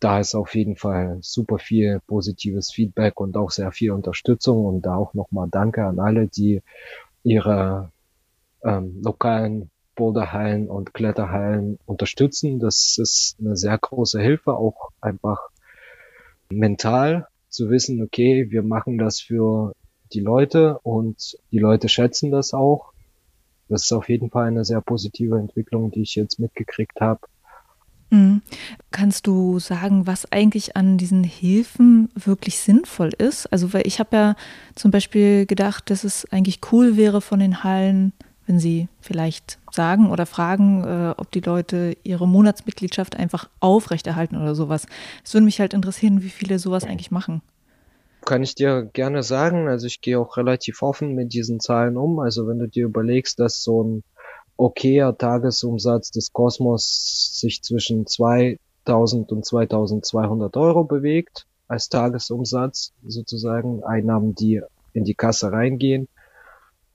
da 0.00 0.20
ist 0.20 0.34
auf 0.34 0.54
jeden 0.54 0.76
Fall 0.76 1.18
super 1.22 1.58
viel 1.58 2.00
positives 2.06 2.70
Feedback 2.72 3.20
und 3.20 3.36
auch 3.36 3.50
sehr 3.50 3.72
viel 3.72 3.90
Unterstützung 3.90 4.66
und 4.66 4.82
da 4.82 4.96
auch 4.96 5.14
nochmal 5.14 5.48
Danke 5.50 5.84
an 5.84 5.98
alle, 5.98 6.28
die 6.28 6.62
ihre 7.22 7.90
ähm, 8.62 9.00
lokalen 9.02 9.70
Boulderhallen 9.94 10.68
und 10.68 10.92
Kletterhallen 10.92 11.78
unterstützen. 11.86 12.58
Das 12.58 12.98
ist 12.98 13.36
eine 13.40 13.56
sehr 13.56 13.78
große 13.78 14.20
Hilfe, 14.20 14.54
auch 14.54 14.90
einfach 15.00 15.48
mental 16.50 17.28
zu 17.48 17.70
wissen, 17.70 18.02
okay, 18.02 18.50
wir 18.50 18.62
machen 18.62 18.98
das 18.98 19.20
für 19.20 19.72
die 20.12 20.20
Leute 20.20 20.78
und 20.82 21.38
die 21.50 21.58
Leute 21.58 21.88
schätzen 21.88 22.30
das 22.30 22.52
auch. 22.52 22.93
Das 23.68 23.84
ist 23.84 23.92
auf 23.92 24.08
jeden 24.08 24.30
Fall 24.30 24.46
eine 24.48 24.64
sehr 24.64 24.80
positive 24.80 25.38
Entwicklung, 25.38 25.90
die 25.90 26.02
ich 26.02 26.14
jetzt 26.14 26.38
mitgekriegt 26.38 27.00
habe. 27.00 27.20
Mhm. 28.10 28.42
Kannst 28.90 29.26
du 29.26 29.58
sagen, 29.58 30.06
was 30.06 30.30
eigentlich 30.30 30.76
an 30.76 30.98
diesen 30.98 31.24
Hilfen 31.24 32.10
wirklich 32.14 32.58
sinnvoll 32.58 33.10
ist? 33.18 33.46
Also, 33.46 33.72
weil 33.72 33.86
ich 33.86 33.98
habe 33.98 34.16
ja 34.16 34.36
zum 34.74 34.90
Beispiel 34.90 35.46
gedacht, 35.46 35.90
dass 35.90 36.04
es 36.04 36.30
eigentlich 36.30 36.60
cool 36.70 36.96
wäre 36.96 37.20
von 37.20 37.40
den 37.40 37.64
Hallen, 37.64 38.12
wenn 38.46 38.60
Sie 38.60 38.88
vielleicht 39.00 39.58
sagen 39.72 40.10
oder 40.10 40.26
fragen, 40.26 40.84
äh, 40.84 41.14
ob 41.16 41.32
die 41.32 41.40
Leute 41.40 41.96
ihre 42.04 42.28
Monatsmitgliedschaft 42.28 43.16
einfach 43.16 43.48
aufrechterhalten 43.60 44.36
oder 44.36 44.54
sowas. 44.54 44.86
Es 45.24 45.34
würde 45.34 45.46
mich 45.46 45.60
halt 45.60 45.74
interessieren, 45.74 46.22
wie 46.22 46.28
viele 46.28 46.58
sowas 46.58 46.84
eigentlich 46.84 47.10
machen. 47.10 47.42
Kann 48.24 48.42
ich 48.42 48.54
dir 48.54 48.88
gerne 48.92 49.22
sagen. 49.22 49.68
Also 49.68 49.86
ich 49.86 50.00
gehe 50.00 50.18
auch 50.18 50.36
relativ 50.36 50.82
offen 50.82 51.14
mit 51.14 51.32
diesen 51.32 51.60
Zahlen 51.60 51.96
um. 51.96 52.20
Also 52.20 52.46
wenn 52.46 52.58
du 52.58 52.68
dir 52.68 52.86
überlegst, 52.86 53.38
dass 53.38 53.62
so 53.62 53.82
ein 53.82 54.04
okayer 54.56 55.16
Tagesumsatz 55.16 56.10
des 56.10 56.32
Kosmos 56.32 57.38
sich 57.40 57.62
zwischen 57.62 58.06
2000 58.06 59.32
und 59.32 59.44
2200 59.44 60.56
Euro 60.56 60.84
bewegt 60.84 61.46
als 61.68 61.88
Tagesumsatz 61.88 62.92
sozusagen 63.06 63.82
Einnahmen, 63.82 64.34
die 64.34 64.62
in 64.92 65.04
die 65.04 65.14
Kasse 65.14 65.50
reingehen, 65.50 66.08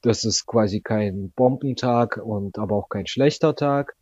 das 0.02 0.24
ist 0.24 0.46
quasi 0.46 0.80
kein 0.80 1.32
Bombentag 1.36 2.18
und 2.18 2.58
aber 2.58 2.76
auch 2.76 2.90
kein 2.90 3.08
schlechter 3.08 3.56
Tag. 3.56 3.96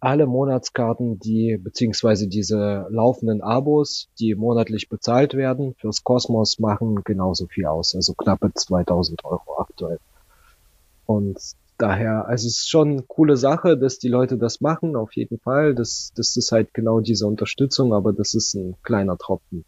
Alle 0.00 0.26
Monatskarten, 0.26 1.18
die 1.18 1.56
beziehungsweise 1.56 2.28
diese 2.28 2.86
laufenden 2.90 3.42
Abos, 3.42 4.08
die 4.20 4.34
monatlich 4.36 4.88
bezahlt 4.88 5.34
werden 5.34 5.74
fürs 5.74 6.04
Kosmos, 6.04 6.60
machen 6.60 7.02
genauso 7.04 7.46
viel 7.46 7.66
aus, 7.66 7.94
also 7.96 8.14
knappe 8.14 8.52
2000 8.54 9.24
Euro 9.24 9.58
aktuell. 9.58 9.98
Und 11.04 11.38
daher, 11.78 12.26
also 12.28 12.46
es 12.46 12.58
ist 12.58 12.70
schon 12.70 12.90
eine 12.90 13.02
coole 13.02 13.36
Sache, 13.36 13.76
dass 13.76 13.98
die 13.98 14.08
Leute 14.08 14.36
das 14.36 14.60
machen, 14.60 14.94
auf 14.94 15.16
jeden 15.16 15.38
Fall. 15.38 15.74
Das, 15.74 16.12
das 16.14 16.36
ist 16.36 16.52
halt 16.52 16.74
genau 16.74 17.00
diese 17.00 17.26
Unterstützung, 17.26 17.92
aber 17.92 18.12
das 18.12 18.34
ist 18.34 18.54
ein 18.54 18.76
kleiner 18.82 19.16
Tropfen. 19.16 19.64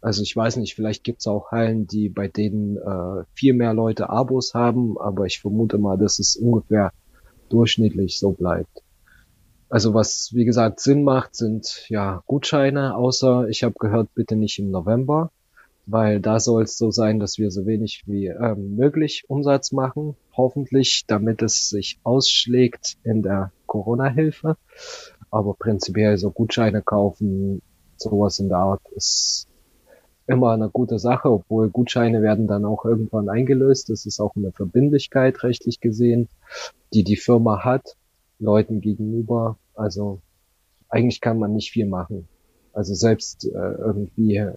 Also 0.00 0.22
ich 0.22 0.34
weiß 0.34 0.56
nicht, 0.56 0.74
vielleicht 0.74 1.04
gibt's 1.04 1.28
auch 1.28 1.52
Hallen, 1.52 1.86
die 1.86 2.08
bei 2.08 2.26
denen 2.26 2.76
äh, 2.76 3.24
viel 3.34 3.54
mehr 3.54 3.72
Leute 3.72 4.10
Abos 4.10 4.52
haben, 4.52 4.98
aber 4.98 5.26
ich 5.26 5.40
vermute 5.40 5.78
mal, 5.78 5.96
dass 5.96 6.18
es 6.18 6.34
ungefähr 6.36 6.92
durchschnittlich 7.48 8.18
so 8.18 8.32
bleibt. 8.32 8.82
Also 9.72 9.94
was, 9.94 10.32
wie 10.34 10.44
gesagt, 10.44 10.80
Sinn 10.80 11.02
macht, 11.02 11.34
sind 11.34 11.86
ja 11.88 12.22
Gutscheine, 12.26 12.94
außer 12.94 13.48
ich 13.48 13.62
habe 13.62 13.74
gehört, 13.80 14.14
bitte 14.14 14.36
nicht 14.36 14.58
im 14.58 14.70
November, 14.70 15.30
weil 15.86 16.20
da 16.20 16.40
soll 16.40 16.64
es 16.64 16.76
so 16.76 16.90
sein, 16.90 17.18
dass 17.18 17.38
wir 17.38 17.50
so 17.50 17.64
wenig 17.64 18.02
wie 18.04 18.26
ähm, 18.26 18.76
möglich 18.76 19.24
Umsatz 19.28 19.72
machen, 19.72 20.14
hoffentlich, 20.36 21.04
damit 21.06 21.40
es 21.40 21.70
sich 21.70 21.98
ausschlägt 22.02 22.98
in 23.02 23.22
der 23.22 23.50
Corona-Hilfe. 23.64 24.58
Aber 25.30 25.54
prinzipiell 25.54 26.18
so 26.18 26.30
Gutscheine 26.30 26.82
kaufen, 26.82 27.62
sowas 27.96 28.40
in 28.40 28.50
der 28.50 28.58
Art 28.58 28.82
ist 28.94 29.48
immer 30.26 30.50
eine 30.50 30.68
gute 30.68 30.98
Sache, 30.98 31.30
obwohl 31.30 31.70
Gutscheine 31.70 32.20
werden 32.20 32.46
dann 32.46 32.66
auch 32.66 32.84
irgendwann 32.84 33.30
eingelöst. 33.30 33.88
Das 33.88 34.04
ist 34.04 34.20
auch 34.20 34.36
eine 34.36 34.52
Verbindlichkeit 34.52 35.42
rechtlich 35.42 35.80
gesehen, 35.80 36.28
die 36.92 37.04
die 37.04 37.16
Firma 37.16 37.64
hat, 37.64 37.96
Leuten 38.38 38.82
gegenüber. 38.82 39.56
Also 39.74 40.20
eigentlich 40.88 41.20
kann 41.20 41.38
man 41.38 41.54
nicht 41.54 41.70
viel 41.70 41.86
machen. 41.86 42.28
Also 42.72 42.94
selbst 42.94 43.44
äh, 43.46 43.48
irgendwie 43.50 44.36
äh, 44.36 44.52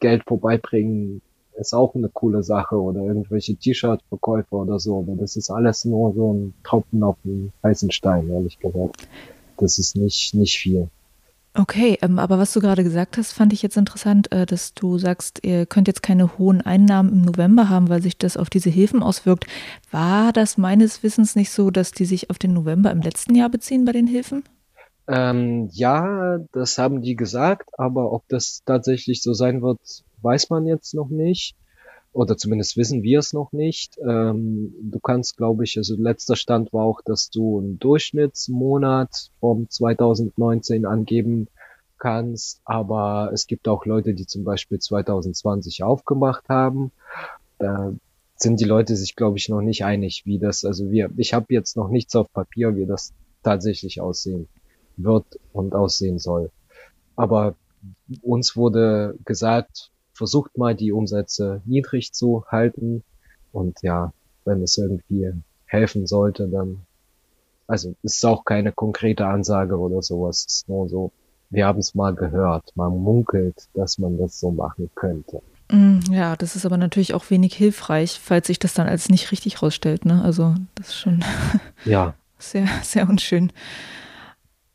Geld 0.00 0.24
vorbeibringen 0.24 1.22
ist 1.56 1.72
auch 1.72 1.94
eine 1.94 2.08
coole 2.08 2.42
Sache 2.42 2.80
oder 2.80 3.02
irgendwelche 3.02 3.54
T-Shirt-Verkäufe 3.54 4.54
oder 4.56 4.78
so. 4.78 4.98
Aber 4.98 5.14
das 5.16 5.36
ist 5.36 5.50
alles 5.50 5.84
nur 5.84 6.12
so 6.14 6.32
ein 6.32 6.54
Tropfen 6.64 7.02
auf 7.02 7.16
den 7.24 7.52
heißen 7.62 7.90
Stein, 7.92 8.28
ehrlich 8.28 8.58
gesagt. 8.58 9.08
Das 9.56 9.78
ist 9.78 9.96
nicht, 9.96 10.34
nicht 10.34 10.58
viel. 10.58 10.88
Okay, 11.56 11.98
ähm, 12.02 12.18
aber 12.18 12.38
was 12.40 12.52
du 12.52 12.60
gerade 12.60 12.82
gesagt 12.82 13.16
hast, 13.16 13.32
fand 13.32 13.52
ich 13.52 13.62
jetzt 13.62 13.76
interessant, 13.76 14.32
äh, 14.32 14.44
dass 14.44 14.74
du 14.74 14.98
sagst, 14.98 15.38
ihr 15.44 15.66
könnt 15.66 15.86
jetzt 15.86 16.02
keine 16.02 16.36
hohen 16.36 16.60
Einnahmen 16.60 17.12
im 17.12 17.22
November 17.22 17.68
haben, 17.68 17.88
weil 17.88 18.02
sich 18.02 18.18
das 18.18 18.36
auf 18.36 18.50
diese 18.50 18.70
Hilfen 18.70 19.04
auswirkt. 19.04 19.46
War 19.92 20.32
das 20.32 20.58
meines 20.58 21.04
Wissens 21.04 21.36
nicht 21.36 21.50
so, 21.50 21.70
dass 21.70 21.92
die 21.92 22.06
sich 22.06 22.28
auf 22.28 22.38
den 22.38 22.54
November 22.54 22.90
im 22.90 23.02
letzten 23.02 23.36
Jahr 23.36 23.50
beziehen 23.50 23.84
bei 23.84 23.92
den 23.92 24.08
Hilfen? 24.08 24.42
Ähm, 25.06 25.68
ja, 25.70 26.38
das 26.52 26.76
haben 26.78 27.02
die 27.02 27.14
gesagt, 27.14 27.68
aber 27.78 28.10
ob 28.10 28.26
das 28.28 28.62
tatsächlich 28.64 29.22
so 29.22 29.32
sein 29.32 29.62
wird, 29.62 29.78
weiß 30.22 30.50
man 30.50 30.66
jetzt 30.66 30.92
noch 30.94 31.08
nicht. 31.08 31.54
Oder 32.14 32.36
zumindest 32.36 32.76
wissen 32.76 33.02
wir 33.02 33.18
es 33.18 33.32
noch 33.32 33.52
nicht. 33.52 33.98
Ähm, 33.98 34.72
du 34.80 35.00
kannst, 35.00 35.36
glaube 35.36 35.64
ich, 35.64 35.76
also 35.76 35.96
letzter 35.96 36.36
Stand 36.36 36.72
war 36.72 36.84
auch, 36.84 37.00
dass 37.02 37.28
du 37.28 37.58
einen 37.58 37.78
Durchschnittsmonat 37.78 39.30
vom 39.40 39.68
2019 39.68 40.86
angeben 40.86 41.48
kannst, 41.98 42.60
aber 42.64 43.30
es 43.32 43.46
gibt 43.46 43.66
auch 43.66 43.84
Leute, 43.84 44.14
die 44.14 44.26
zum 44.26 44.44
Beispiel 44.44 44.78
2020 44.78 45.82
aufgemacht 45.82 46.48
haben. 46.48 46.92
Da 47.58 47.92
sind 48.36 48.60
die 48.60 48.64
Leute 48.64 48.96
sich, 48.96 49.16
glaube 49.16 49.38
ich, 49.38 49.48
noch 49.48 49.62
nicht 49.62 49.84
einig, 49.84 50.22
wie 50.24 50.38
das, 50.38 50.64
also 50.64 50.90
wir, 50.90 51.10
ich 51.16 51.34
habe 51.34 51.46
jetzt 51.48 51.76
noch 51.76 51.88
nichts 51.88 52.14
auf 52.14 52.32
Papier, 52.32 52.76
wie 52.76 52.86
das 52.86 53.12
tatsächlich 53.42 54.00
aussehen 54.00 54.48
wird 54.96 55.24
und 55.52 55.74
aussehen 55.74 56.18
soll. 56.18 56.50
Aber 57.16 57.56
uns 58.22 58.56
wurde 58.56 59.16
gesagt, 59.24 59.90
versucht 60.14 60.56
mal 60.56 60.74
die 60.74 60.92
Umsätze 60.92 61.60
niedrig 61.64 62.12
zu 62.12 62.44
halten 62.48 63.02
und 63.52 63.82
ja, 63.82 64.12
wenn 64.44 64.62
es 64.62 64.78
irgendwie 64.78 65.32
helfen 65.66 66.06
sollte, 66.06 66.48
dann, 66.48 66.82
also 67.66 67.94
es 68.02 68.16
ist 68.16 68.24
auch 68.24 68.44
keine 68.44 68.72
konkrete 68.72 69.26
Ansage 69.26 69.78
oder 69.78 70.02
sowas, 70.02 70.44
es 70.46 70.54
ist 70.56 70.68
nur 70.68 70.88
so, 70.88 71.12
wir 71.50 71.66
haben 71.66 71.78
es 71.78 71.94
mal 71.94 72.14
gehört, 72.14 72.72
man 72.74 72.96
munkelt, 72.98 73.68
dass 73.74 73.98
man 73.98 74.18
das 74.18 74.40
so 74.40 74.50
machen 74.50 74.90
könnte. 74.94 75.42
Mm, 75.70 76.00
ja, 76.10 76.36
das 76.36 76.56
ist 76.56 76.66
aber 76.66 76.76
natürlich 76.76 77.14
auch 77.14 77.30
wenig 77.30 77.54
hilfreich, 77.54 78.20
falls 78.22 78.46
sich 78.46 78.58
das 78.58 78.74
dann 78.74 78.86
als 78.86 79.08
nicht 79.08 79.32
richtig 79.32 79.62
rausstellt. 79.62 80.04
Ne? 80.04 80.22
Also 80.22 80.54
das 80.74 80.88
ist 80.88 80.96
schon 80.96 81.24
ja. 81.84 82.14
sehr, 82.38 82.66
sehr 82.82 83.08
unschön. 83.08 83.52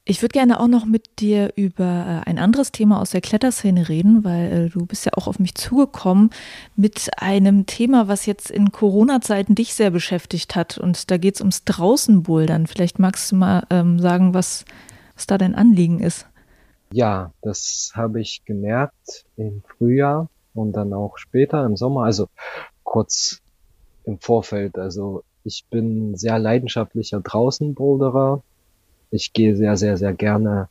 Ich 0.10 0.24
würde 0.24 0.34
gerne 0.34 0.60
auch 0.60 0.68
noch 0.68 0.86
mit 0.86 1.20
dir 1.20 1.54
über 1.56 1.84
äh, 2.26 2.28
ein 2.28 2.40
anderes 2.40 2.72
Thema 2.72 3.00
aus 3.00 3.12
der 3.12 3.22
Kletterszene 3.22 3.90
reden, 3.90 4.24
weil 4.24 4.52
äh, 4.52 4.70
du 4.70 4.88
bist 4.88 5.06
ja 5.06 5.12
auch 5.14 5.28
auf 5.28 5.38
mich 5.38 5.54
zugekommen 5.54 6.32
mit 6.76 7.12
einem 7.18 7.68
Thema, 7.68 8.08
was 8.08 8.26
jetzt 8.26 8.50
in 8.50 8.72
Corona-Zeiten 8.72 9.54
dich 9.54 9.76
sehr 9.76 9.92
beschäftigt 9.92 10.56
hat. 10.56 10.80
Und 10.80 11.12
da 11.12 11.18
geht 11.18 11.36
es 11.36 11.42
ums 11.42 11.64
Draußenbouldern. 11.64 12.66
Vielleicht 12.66 12.98
magst 12.98 13.32
du 13.32 13.36
mal 13.36 13.68
ähm, 13.70 14.00
sagen, 14.00 14.34
was, 14.34 14.66
was 15.14 15.28
da 15.28 15.38
dein 15.38 15.54
Anliegen 15.54 16.00
ist. 16.00 16.26
Ja, 16.92 17.32
das 17.44 17.92
habe 17.94 18.20
ich 18.20 18.44
gemerkt 18.46 19.26
im 19.38 19.62
Frühjahr 19.78 20.28
und 20.56 20.72
dann 20.72 20.92
auch 20.92 21.20
später 21.20 21.64
im 21.64 21.78
Sommer, 21.78 22.06
also 22.06 22.30
kurz 22.82 23.44
im 24.06 24.18
Vorfeld. 24.18 24.76
Also 24.80 25.24
ich 25.44 25.66
bin 25.70 26.16
sehr 26.16 26.40
leidenschaftlicher 26.40 27.20
Draußenboulderer 27.22 28.42
ich 29.12 29.34
gehe 29.34 29.56
sehr, 29.56 29.78
sehr, 29.78 29.98
sehr 29.98 30.14
gerne 30.14 30.70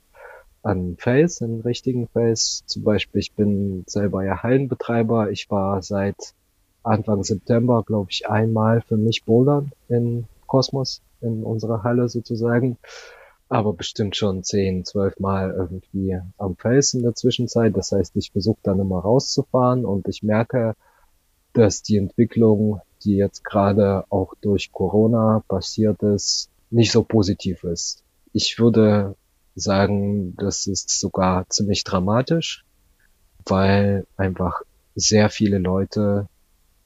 an 0.63 0.97
Fels, 0.99 1.43
einen 1.43 1.61
richtigen 1.61 2.09
Fels. 2.09 2.63
Zum 2.67 2.85
Beispiel, 2.85 3.21
ich 3.21 3.33
bin 3.33 3.85
selber 3.87 4.25
ja 4.25 4.43
Hallenbetreiber. 4.43 5.31
Ich 5.31 5.51
war 5.51 5.83
seit 5.83 6.35
Anfang 6.83 7.23
September, 7.25 7.83
glaube 7.87 8.11
ich, 8.11 8.29
einmal 8.29 8.81
für 8.83 8.97
mich 8.97 9.25
bouldern 9.25 9.73
in 9.89 10.27
Kosmos, 10.47 11.03
in 11.21 11.45
unserer 11.45 11.83
Halle 11.83 12.09
sozusagen. 12.09 12.79
Aber 13.49 13.73
bestimmt 13.73 14.15
schon 14.15 14.43
zehn, 14.43 14.85
zwölf 14.85 15.19
Mal 15.19 15.55
irgendwie 15.57 16.19
am 16.37 16.57
Fels 16.57 16.95
in 16.95 17.03
der 17.03 17.15
Zwischenzeit. 17.15 17.77
Das 17.77 17.93
heißt, 17.93 18.15
ich 18.17 18.31
versuche 18.31 18.59
dann 18.63 18.79
immer 18.79 19.01
rauszufahren 19.01 19.85
und 19.85 20.07
ich 20.09 20.23
merke, 20.23 20.75
dass 21.55 21.83
die 21.83 21.97
Entwicklung, 21.97 22.81
die 23.05 23.17
jetzt 23.17 23.45
gerade 23.45 24.05
auch 24.11 24.35
durch 24.43 24.71
Corona 24.71 25.43
passiert 25.49 26.03
ist, 26.03 26.51
nicht 26.71 26.93
so 26.93 27.03
positiv 27.03 27.65
ist. 27.65 28.05
Ich 28.41 28.61
würde 28.61 29.17
sagen, 29.57 30.37
das 30.37 30.69
ist 30.69 30.91
sogar 30.91 31.49
ziemlich 31.49 31.83
dramatisch, 31.83 32.65
weil 33.45 34.07
einfach 34.17 34.63
sehr 34.95 35.29
viele 35.29 35.59
Leute 35.59 36.29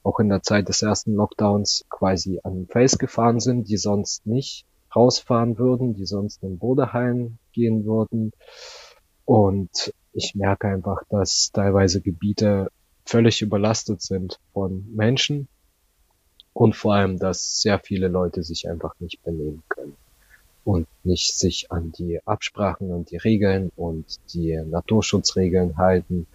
auch 0.01 0.19
in 0.19 0.29
der 0.29 0.41
Zeit 0.41 0.67
des 0.67 0.81
ersten 0.81 1.13
Lockdowns 1.13 1.85
quasi 1.91 2.39
an 2.43 2.55
den 2.55 2.67
Face 2.67 2.97
gefahren 2.97 3.39
sind, 3.39 3.69
die 3.69 3.77
sonst 3.77 4.25
nicht 4.25 4.65
rausfahren 4.95 5.59
würden, 5.59 5.93
die 5.93 6.07
sonst 6.07 6.41
in 6.41 6.57
Bodehallen 6.57 7.37
gehen 7.51 7.85
würden. 7.85 8.31
Und 9.23 9.93
ich 10.11 10.33
merke 10.33 10.69
einfach, 10.69 11.03
dass 11.11 11.51
teilweise 11.53 12.01
Gebiete 12.01 12.71
völlig 13.05 13.43
überlastet 13.43 14.01
sind 14.01 14.39
von 14.53 14.91
Menschen 14.95 15.47
und 16.51 16.75
vor 16.75 16.95
allem, 16.95 17.19
dass 17.19 17.61
sehr 17.61 17.77
viele 17.77 18.07
Leute 18.07 18.41
sich 18.41 18.67
einfach 18.67 18.95
nicht 18.99 19.21
benehmen 19.21 19.61
können 19.69 19.95
und 20.63 20.87
nicht 21.03 21.37
sich 21.37 21.71
an 21.71 21.91
die 21.91 22.19
Absprachen 22.25 22.91
und 22.91 23.11
die 23.11 23.17
Regeln 23.17 23.71
und 23.75 24.19
die 24.33 24.55
Naturschutzregeln 24.65 25.77
halten. 25.77 26.27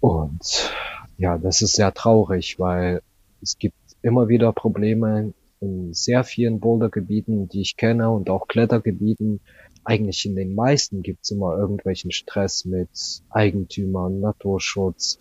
Und 0.00 0.72
ja, 1.18 1.38
das 1.38 1.62
ist 1.62 1.74
sehr 1.74 1.92
traurig, 1.92 2.58
weil 2.58 3.02
es 3.40 3.58
gibt 3.58 3.76
immer 4.02 4.28
wieder 4.28 4.52
Probleme 4.52 5.32
in 5.60 5.94
sehr 5.94 6.24
vielen 6.24 6.58
Bouldergebieten, 6.60 7.48
die 7.48 7.60
ich 7.60 7.76
kenne 7.76 8.10
und 8.10 8.30
auch 8.30 8.48
Klettergebieten. 8.48 9.40
Eigentlich 9.84 10.26
in 10.26 10.34
den 10.34 10.54
meisten 10.54 11.02
gibt 11.02 11.24
es 11.24 11.30
immer 11.30 11.56
irgendwelchen 11.56 12.10
Stress 12.10 12.64
mit 12.64 12.90
Eigentümern, 13.30 14.20
Naturschutz, 14.20 15.18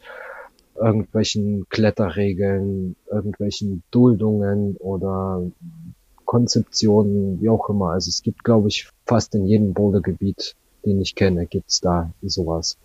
irgendwelchen 0.76 1.68
Kletterregeln, 1.70 2.96
irgendwelchen 3.10 3.84
Duldungen 3.92 4.78
oder 4.78 5.44
Konzeptionen, 6.32 7.42
wie 7.42 7.50
auch 7.50 7.68
immer. 7.68 7.90
Also 7.92 8.08
es 8.08 8.22
gibt, 8.22 8.46
glaube 8.46 8.70
ich, 8.70 8.90
fast 9.06 9.36
in 9.36 9.46
jedem 9.46 9.74
Bouldergebiet, 9.74 10.56
den 10.86 11.02
ich 11.02 11.14
kenne, 11.14 11.46
gibt's 11.46 11.82
da 11.82 12.14
sowas. 12.22 12.78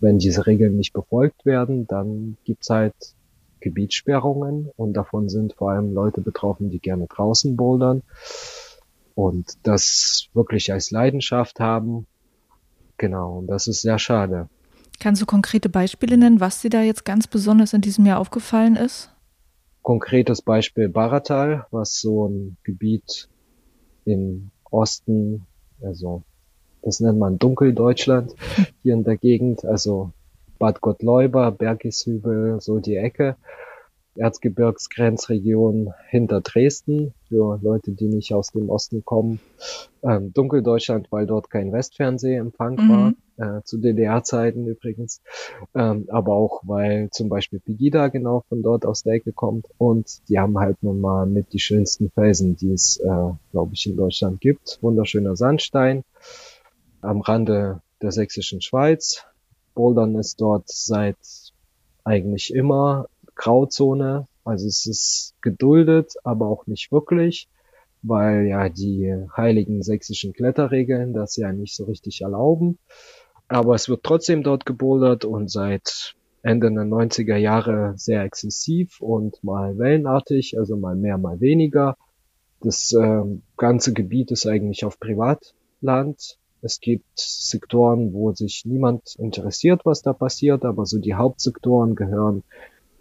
Wenn 0.00 0.18
diese 0.18 0.46
Regeln 0.46 0.76
nicht 0.76 0.92
befolgt 0.92 1.46
werden, 1.46 1.86
dann 1.86 2.36
gibt's 2.44 2.68
halt 2.68 2.92
Gebietssperrungen 3.60 4.68
und 4.76 4.92
davon 4.92 5.30
sind 5.30 5.54
vor 5.54 5.70
allem 5.70 5.94
Leute 5.94 6.20
betroffen, 6.20 6.68
die 6.68 6.78
gerne 6.78 7.06
draußen 7.06 7.56
bouldern 7.56 8.02
und 9.14 9.54
das 9.62 10.28
wirklich 10.34 10.70
als 10.70 10.90
Leidenschaft 10.90 11.60
haben. 11.60 12.06
Genau, 12.98 13.38
und 13.38 13.46
das 13.46 13.68
ist 13.68 13.80
sehr 13.80 13.98
schade. 13.98 14.50
Kannst 15.00 15.22
du 15.22 15.24
konkrete 15.24 15.70
Beispiele 15.70 16.18
nennen, 16.18 16.40
was 16.40 16.60
dir 16.60 16.68
da 16.68 16.82
jetzt 16.82 17.06
ganz 17.06 17.26
besonders 17.26 17.72
in 17.72 17.80
diesem 17.80 18.04
Jahr 18.04 18.20
aufgefallen 18.20 18.76
ist? 18.76 19.15
Konkretes 19.86 20.42
Beispiel 20.42 20.88
Baratal, 20.88 21.64
was 21.70 22.00
so 22.00 22.26
ein 22.26 22.56
Gebiet 22.64 23.28
im 24.04 24.50
Osten, 24.68 25.46
also 25.80 26.24
das 26.82 26.98
nennt 26.98 27.20
man 27.20 27.38
Dunkeldeutschland 27.38 28.34
hier 28.82 28.94
in 28.94 29.04
der 29.04 29.16
Gegend, 29.16 29.64
also 29.64 30.10
Bad 30.58 30.80
Gottleuba, 30.80 31.50
Bergishübel, 31.50 32.60
so 32.60 32.80
die 32.80 32.96
Ecke. 32.96 33.36
Erzgebirgsgrenzregion 34.16 35.92
hinter 36.08 36.40
Dresden, 36.40 37.14
für 37.28 37.60
Leute, 37.62 37.92
die 37.92 38.08
nicht 38.08 38.34
aus 38.34 38.50
dem 38.50 38.70
Osten 38.70 39.04
kommen. 39.04 39.38
Ähm, 40.02 40.32
Dunkeldeutschland, 40.32 41.12
weil 41.12 41.26
dort 41.26 41.48
kein 41.48 41.70
Westfernsehempfang 41.70 42.74
mhm. 42.74 42.88
war, 42.88 43.12
äh, 43.36 43.62
zu 43.64 43.78
DDR-Zeiten 43.78 44.66
übrigens. 44.66 45.20
Ähm, 45.74 46.06
aber 46.08 46.34
auch, 46.34 46.62
weil 46.64 47.10
zum 47.10 47.28
Beispiel 47.28 47.60
Pegida 47.60 48.08
genau 48.08 48.44
von 48.48 48.62
dort 48.62 48.86
aus 48.86 49.02
der 49.02 49.14
Ecke 49.14 49.32
kommt. 49.32 49.66
Und 49.78 50.28
die 50.28 50.38
haben 50.38 50.58
halt 50.58 50.82
nun 50.82 51.00
mal 51.00 51.26
mit 51.26 51.52
die 51.52 51.60
schönsten 51.60 52.10
Felsen, 52.10 52.56
die 52.56 52.72
es, 52.72 52.98
äh, 52.98 53.32
glaube 53.52 53.74
ich, 53.74 53.86
in 53.86 53.96
Deutschland 53.96 54.40
gibt. 54.40 54.78
Wunderschöner 54.82 55.36
Sandstein 55.36 56.04
am 57.00 57.20
Rande 57.20 57.80
der 58.02 58.12
sächsischen 58.12 58.60
Schweiz. 58.60 59.24
Bouldern 59.74 60.16
ist 60.16 60.40
dort 60.40 60.68
seit 60.68 61.16
eigentlich 62.04 62.52
immer 62.54 63.08
Grauzone. 63.34 64.26
Also 64.44 64.66
es 64.66 64.86
ist 64.86 65.34
geduldet, 65.42 66.14
aber 66.24 66.48
auch 66.48 66.66
nicht 66.66 66.92
wirklich, 66.92 67.48
weil 68.02 68.46
ja 68.46 68.68
die 68.68 69.12
heiligen 69.36 69.82
sächsischen 69.82 70.32
Kletterregeln 70.32 71.12
das 71.12 71.36
ja 71.36 71.52
nicht 71.52 71.74
so 71.74 71.84
richtig 71.84 72.22
erlauben. 72.22 72.78
Aber 73.48 73.74
es 73.74 73.88
wird 73.88 74.02
trotzdem 74.02 74.42
dort 74.42 74.66
gebouldert 74.66 75.24
und 75.24 75.50
seit 75.50 76.14
Ende 76.42 76.70
der 76.72 76.84
90er 76.84 77.36
Jahre 77.36 77.94
sehr 77.96 78.22
exzessiv 78.22 79.00
und 79.00 79.42
mal 79.42 79.78
wellenartig, 79.78 80.58
also 80.58 80.76
mal 80.76 80.96
mehr, 80.96 81.18
mal 81.18 81.40
weniger. 81.40 81.96
Das 82.60 82.92
äh, 82.92 83.22
ganze 83.56 83.92
Gebiet 83.92 84.30
ist 84.30 84.46
eigentlich 84.46 84.84
auf 84.84 84.98
Privatland. 84.98 86.38
Es 86.62 86.80
gibt 86.80 87.04
Sektoren, 87.16 88.12
wo 88.12 88.32
sich 88.32 88.64
niemand 88.64 89.14
interessiert, 89.18 89.82
was 89.84 90.02
da 90.02 90.12
passiert, 90.12 90.64
aber 90.64 90.86
so 90.86 90.98
die 90.98 91.14
Hauptsektoren 91.14 91.94
gehören 91.94 92.42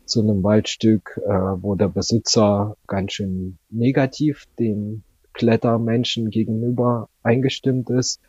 zu 0.05 0.21
einem 0.21 0.43
Waldstück, 0.43 1.19
äh, 1.25 1.29
wo 1.29 1.75
der 1.75 1.87
Besitzer 1.89 2.77
ganz 2.87 3.13
schön 3.13 3.57
negativ 3.69 4.45
den 4.59 5.03
Klettermenschen 5.33 6.29
gegenüber 6.29 7.09
eingestimmt 7.23 7.89
ist. 7.89 8.21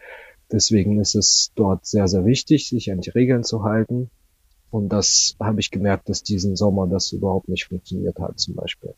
Deswegen 0.50 1.00
ist 1.00 1.14
es 1.14 1.52
dort 1.54 1.86
sehr, 1.86 2.06
sehr 2.08 2.24
wichtig, 2.24 2.68
sich 2.68 2.92
an 2.92 3.00
die 3.00 3.10
Regeln 3.10 3.42
zu 3.42 3.62
halten. 3.62 4.10
Und 4.70 4.90
das 4.90 5.36
habe 5.40 5.60
ich 5.60 5.70
gemerkt, 5.70 6.08
dass 6.08 6.22
diesen 6.22 6.56
Sommer 6.56 6.86
das 6.86 7.12
überhaupt 7.12 7.48
nicht 7.48 7.66
funktioniert 7.66 8.18
hat, 8.18 8.38
zum 8.38 8.54
Beispiel. 8.54 8.94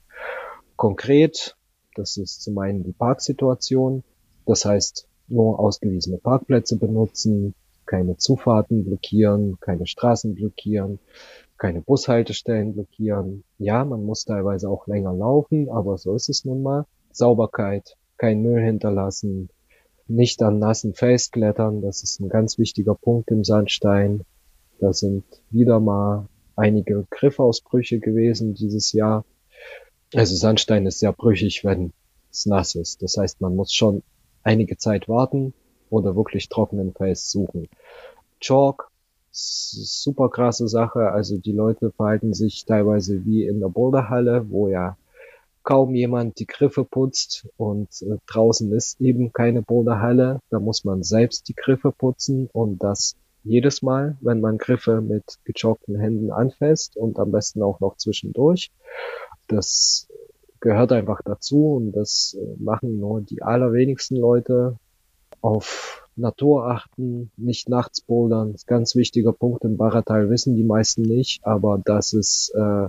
Konkret, 0.77 1.57
das 1.95 2.17
ist 2.17 2.43
zum 2.43 2.59
einen 2.59 2.85
die 2.85 2.93
Parksituation. 2.93 4.05
Das 4.47 4.65
heißt, 4.65 5.09
nur 5.29 5.59
ausgewiesene 5.59 6.19
Parkplätze 6.19 6.77
benutzen, 6.77 7.55
keine 7.87 8.17
Zufahrten 8.17 8.85
blockieren, 8.85 9.59
keine 9.61 9.87
Straßen 9.87 10.35
blockieren, 10.35 10.99
keine 11.57 11.81
Bushaltestellen 11.81 12.75
blockieren. 12.75 13.45
Ja, 13.59 13.85
man 13.85 14.05
muss 14.05 14.25
teilweise 14.25 14.69
auch 14.69 14.87
länger 14.87 15.15
laufen, 15.15 15.69
aber 15.71 15.99
so 15.99 16.15
ist 16.15 16.29
es 16.29 16.45
nun 16.45 16.63
mal. 16.63 16.87
Sauberkeit, 17.13 17.97
kein 18.17 18.43
Müll 18.43 18.63
hinterlassen, 18.63 19.49
nicht 20.09 20.43
an 20.43 20.59
nassen 20.59 20.95
Fels 20.95 21.31
klettern, 21.31 21.83
das 21.83 22.03
ist 22.03 22.21
ein 22.21 22.29
ganz 22.29 22.59
wichtiger 22.59 22.95
Punkt 22.95 23.31
im 23.31 23.45
Sandstein. 23.45 24.25
Da 24.81 24.93
sind 24.93 25.25
wieder 25.51 25.81
mal 25.81 26.29
einige 26.57 27.07
Griffausbrüche 27.11 28.01
gewesen 28.01 28.55
dieses 28.55 28.93
Jahr. 28.93 29.25
Also 30.15 30.35
Sandstein 30.35 30.87
ist 30.87 31.01
sehr 31.01 31.13
brüchig, 31.13 31.65
wenn 31.65 31.93
es 32.31 32.47
nass 32.47 32.75
ist. 32.75 33.03
Das 33.03 33.17
heißt, 33.17 33.41
man 33.41 33.55
muss 33.55 33.73
schon 33.73 34.03
einige 34.43 34.77
Zeit 34.77 35.09
warten 35.09 35.53
oder 35.91 36.17
wirklich 36.17 36.49
trockenen 36.49 36.95
Fels 36.95 37.31
suchen. 37.31 37.69
Chalk, 38.41 38.89
super 39.31 40.31
krasse 40.31 40.69
Sache. 40.69 41.11
Also 41.11 41.39
die 41.39 41.53
Leute 41.53 41.93
verhalten 41.93 42.33
sich 42.33 42.65
teilweise 42.65 43.25
wie 43.25 43.47
in 43.47 43.61
der 43.61 43.69
Boulderhalle, 43.69 44.49
wo 44.49 44.69
ja 44.69 44.97
kaum 45.69 45.95
jemand 45.95 46.39
die 46.39 46.47
Griffe 46.47 46.83
putzt 46.83 47.47
und 47.59 47.91
äh, 48.01 48.17
draußen 48.27 48.73
ist 48.73 48.99
eben 49.03 49.35
keine 49.35 49.61
Boulderhalle. 49.61 50.41
Da 50.49 50.61
muss 50.61 50.83
man 50.83 51.03
selbst 51.03 51.47
die 51.47 51.55
Griffe 51.55 51.93
putzen 51.93 52.49
und 52.55 52.83
das 52.83 53.17
jedes 53.45 53.83
Mal, 53.83 54.17
wenn 54.23 54.41
man 54.41 54.57
Griffe 54.57 55.03
mit 55.03 55.25
gejoggten 55.45 56.01
Händen 56.01 56.33
anfasst 56.33 56.97
und 56.97 57.19
am 57.19 57.33
besten 57.33 57.63
auch 57.63 57.81
noch 57.81 57.99
zwischendurch. 57.99 58.71
Das 59.47 60.09
gehört 60.61 60.91
einfach 60.91 61.21
dazu 61.23 61.75
und 61.75 61.93
das 61.93 62.35
äh, 62.41 62.63
machen 62.63 62.99
nur 62.99 63.21
die 63.21 63.43
allerwenigsten 63.43 64.17
Leute. 64.17 64.79
Auf 65.43 66.09
Natur 66.17 66.67
achten, 66.67 67.31
nicht 67.37 67.69
nachts 67.69 68.01
bouldern, 68.01 68.57
ganz 68.67 68.97
wichtiger 68.97 69.35
Punkt 69.35 69.65
im 69.65 69.77
Baratal, 69.77 70.31
wissen 70.31 70.57
die 70.57 70.65
meisten 70.65 71.03
nicht, 71.03 71.45
aber 71.45 71.79
das 71.85 72.15
ist 72.15 72.55
äh, 72.57 72.89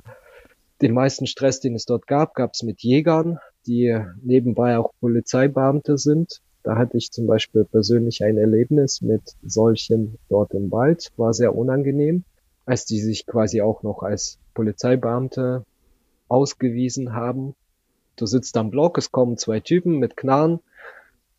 den 0.81 0.93
meisten 0.93 1.27
Stress, 1.27 1.59
den 1.59 1.75
es 1.75 1.85
dort 1.85 2.07
gab, 2.07 2.33
gab 2.35 2.53
es 2.53 2.63
mit 2.63 2.81
Jägern, 2.81 3.39
die 3.67 3.97
nebenbei 4.21 4.77
auch 4.77 4.93
Polizeibeamte 4.99 5.97
sind. 5.97 6.41
Da 6.63 6.77
hatte 6.77 6.97
ich 6.97 7.11
zum 7.11 7.27
Beispiel 7.27 7.65
persönlich 7.65 8.23
ein 8.23 8.37
Erlebnis 8.37 9.01
mit 9.01 9.21
solchen 9.43 10.17
dort 10.29 10.53
im 10.53 10.71
Wald, 10.71 11.11
war 11.17 11.33
sehr 11.33 11.55
unangenehm, 11.55 12.23
als 12.65 12.85
die 12.85 12.99
sich 12.99 13.25
quasi 13.25 13.61
auch 13.61 13.83
noch 13.83 14.03
als 14.03 14.39
Polizeibeamte 14.53 15.65
ausgewiesen 16.27 17.13
haben. 17.13 17.55
Du 18.15 18.25
sitzt 18.25 18.57
am 18.57 18.69
Block, 18.69 18.97
es 18.97 19.11
kommen 19.11 19.37
zwei 19.37 19.59
Typen 19.61 19.99
mit 19.99 20.17
Knarren, 20.17 20.59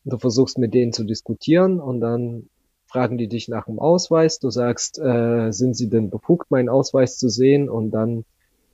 du 0.05 0.19
versuchst 0.19 0.59
mit 0.59 0.75
denen 0.75 0.93
zu 0.93 1.05
diskutieren 1.05 1.81
und 1.81 2.01
dann 2.01 2.49
fragen 2.91 3.19
die 3.19 3.29
dich 3.29 3.49
nach 3.49 3.67
dem 3.67 3.79
Ausweis. 3.79 4.41
Du 4.41 4.51
sagst, 4.51 4.99
äh, 4.99 5.53
sind 5.53 5.77
sie 5.77 5.89
denn 5.89 6.11
befugt, 6.11 6.51
meinen 6.51 6.69
Ausweis 6.69 7.19
zu 7.19 7.29
sehen? 7.29 7.69
Und 7.71 7.93
dann 7.93 8.25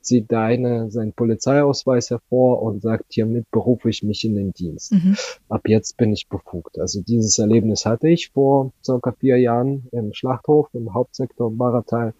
zieht 0.07 0.31
der 0.31 0.41
eine 0.41 0.91
seinen 0.91 1.13
Polizeiausweis 1.13 2.11
hervor 2.11 2.63
und 2.63 2.81
sagt, 2.81 3.13
hiermit 3.13 3.51
berufe 3.51 3.91
ich 3.91 4.03
mich 4.03 4.25
in 4.25 4.35
den 4.37 4.53
Dienst. 4.53 4.93
Mhm. 4.93 5.17
Ab 5.49 5.69
jetzt 5.69 5.97
bin 5.97 6.13
ich 6.13 6.29
befugt. 6.29 6.79
Also 6.79 7.03
dieses 7.03 7.39
Erlebnis 7.39 7.85
hatte 7.85 8.09
ich 8.09 8.31
vor 8.31 8.73
circa 8.85 9.13
vier 9.13 9.39
Jahren 9.39 9.89
im 9.93 10.13
Schlachthof, 10.13 10.69
im 10.73 10.95
Hauptsektor 10.95 11.51
Baratal. 11.53 12.15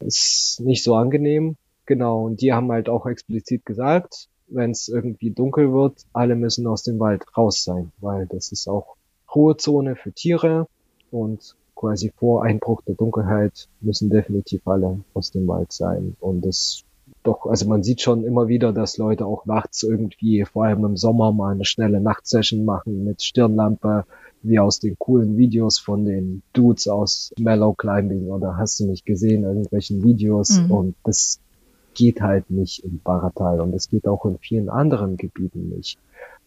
Ist 0.00 0.60
nicht 0.60 0.82
so 0.82 0.94
angenehm. 0.94 1.56
Genau. 1.86 2.24
Und 2.24 2.40
die 2.40 2.52
haben 2.52 2.72
halt 2.72 2.88
auch 2.88 3.06
explizit 3.06 3.64
gesagt, 3.64 4.28
wenn 4.48 4.70
es 4.70 4.88
irgendwie 4.88 5.30
dunkel 5.30 5.72
wird, 5.72 6.06
alle 6.12 6.34
müssen 6.34 6.66
aus 6.66 6.82
dem 6.82 6.98
Wald 6.98 7.24
raus 7.36 7.62
sein, 7.64 7.92
weil 8.00 8.26
das 8.26 8.52
ist 8.52 8.68
auch 8.68 8.96
Ruhezone 9.34 9.94
für 9.96 10.12
Tiere 10.12 10.66
und 11.10 11.54
quasi 11.74 12.10
vor 12.16 12.44
Einbruch 12.44 12.82
der 12.82 12.94
Dunkelheit 12.94 13.68
müssen 13.80 14.10
definitiv 14.10 14.66
alle 14.66 15.00
aus 15.14 15.30
dem 15.30 15.46
Wald 15.46 15.72
sein. 15.72 16.16
Und 16.18 16.44
das 16.44 16.84
doch, 17.22 17.46
also 17.46 17.68
man 17.68 17.82
sieht 17.82 18.00
schon 18.00 18.24
immer 18.24 18.48
wieder, 18.48 18.72
dass 18.72 18.96
Leute 18.96 19.26
auch 19.26 19.44
nachts 19.46 19.82
irgendwie, 19.82 20.44
vor 20.44 20.64
allem 20.64 20.84
im 20.84 20.96
Sommer, 20.96 21.32
mal 21.32 21.52
eine 21.52 21.64
schnelle 21.64 22.00
Nachtsession 22.00 22.64
machen 22.64 23.04
mit 23.04 23.22
Stirnlampe, 23.22 24.04
wie 24.42 24.58
aus 24.58 24.78
den 24.78 24.96
coolen 24.98 25.36
Videos 25.36 25.78
von 25.78 26.04
den 26.04 26.42
Dudes 26.52 26.86
aus 26.86 27.32
Mellow 27.38 27.74
Climbing 27.74 28.28
oder 28.28 28.56
hast 28.56 28.80
du 28.80 28.86
nicht 28.86 29.04
gesehen, 29.04 29.42
irgendwelchen 29.42 30.04
Videos. 30.04 30.60
Mhm. 30.60 30.70
Und 30.70 30.94
das 31.04 31.40
geht 31.94 32.20
halt 32.20 32.50
nicht 32.50 32.84
in 32.84 33.00
Baratal 33.02 33.60
und 33.60 33.74
es 33.74 33.88
geht 33.88 34.06
auch 34.06 34.24
in 34.24 34.38
vielen 34.38 34.68
anderen 34.68 35.16
Gebieten 35.16 35.70
nicht, 35.70 35.98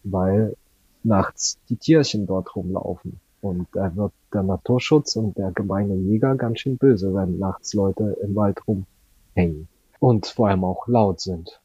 weil 0.02 0.56
nachts 1.02 1.58
die 1.68 1.76
Tierchen 1.76 2.26
dort 2.26 2.56
rumlaufen. 2.56 3.20
Und 3.42 3.66
da 3.72 3.94
wird 3.96 4.12
der 4.32 4.44
Naturschutz 4.44 5.16
und 5.16 5.36
der 5.36 5.50
gemeine 5.50 5.96
Jäger 5.96 6.36
ganz 6.36 6.60
schön 6.60 6.78
böse, 6.78 7.12
wenn 7.12 7.38
nachts 7.38 7.74
Leute 7.74 8.16
im 8.22 8.34
Wald 8.36 8.60
rumhängen 8.66 9.68
und 10.02 10.26
vor 10.26 10.48
allem 10.48 10.64
auch 10.64 10.88
laut 10.88 11.20
sind. 11.20 11.60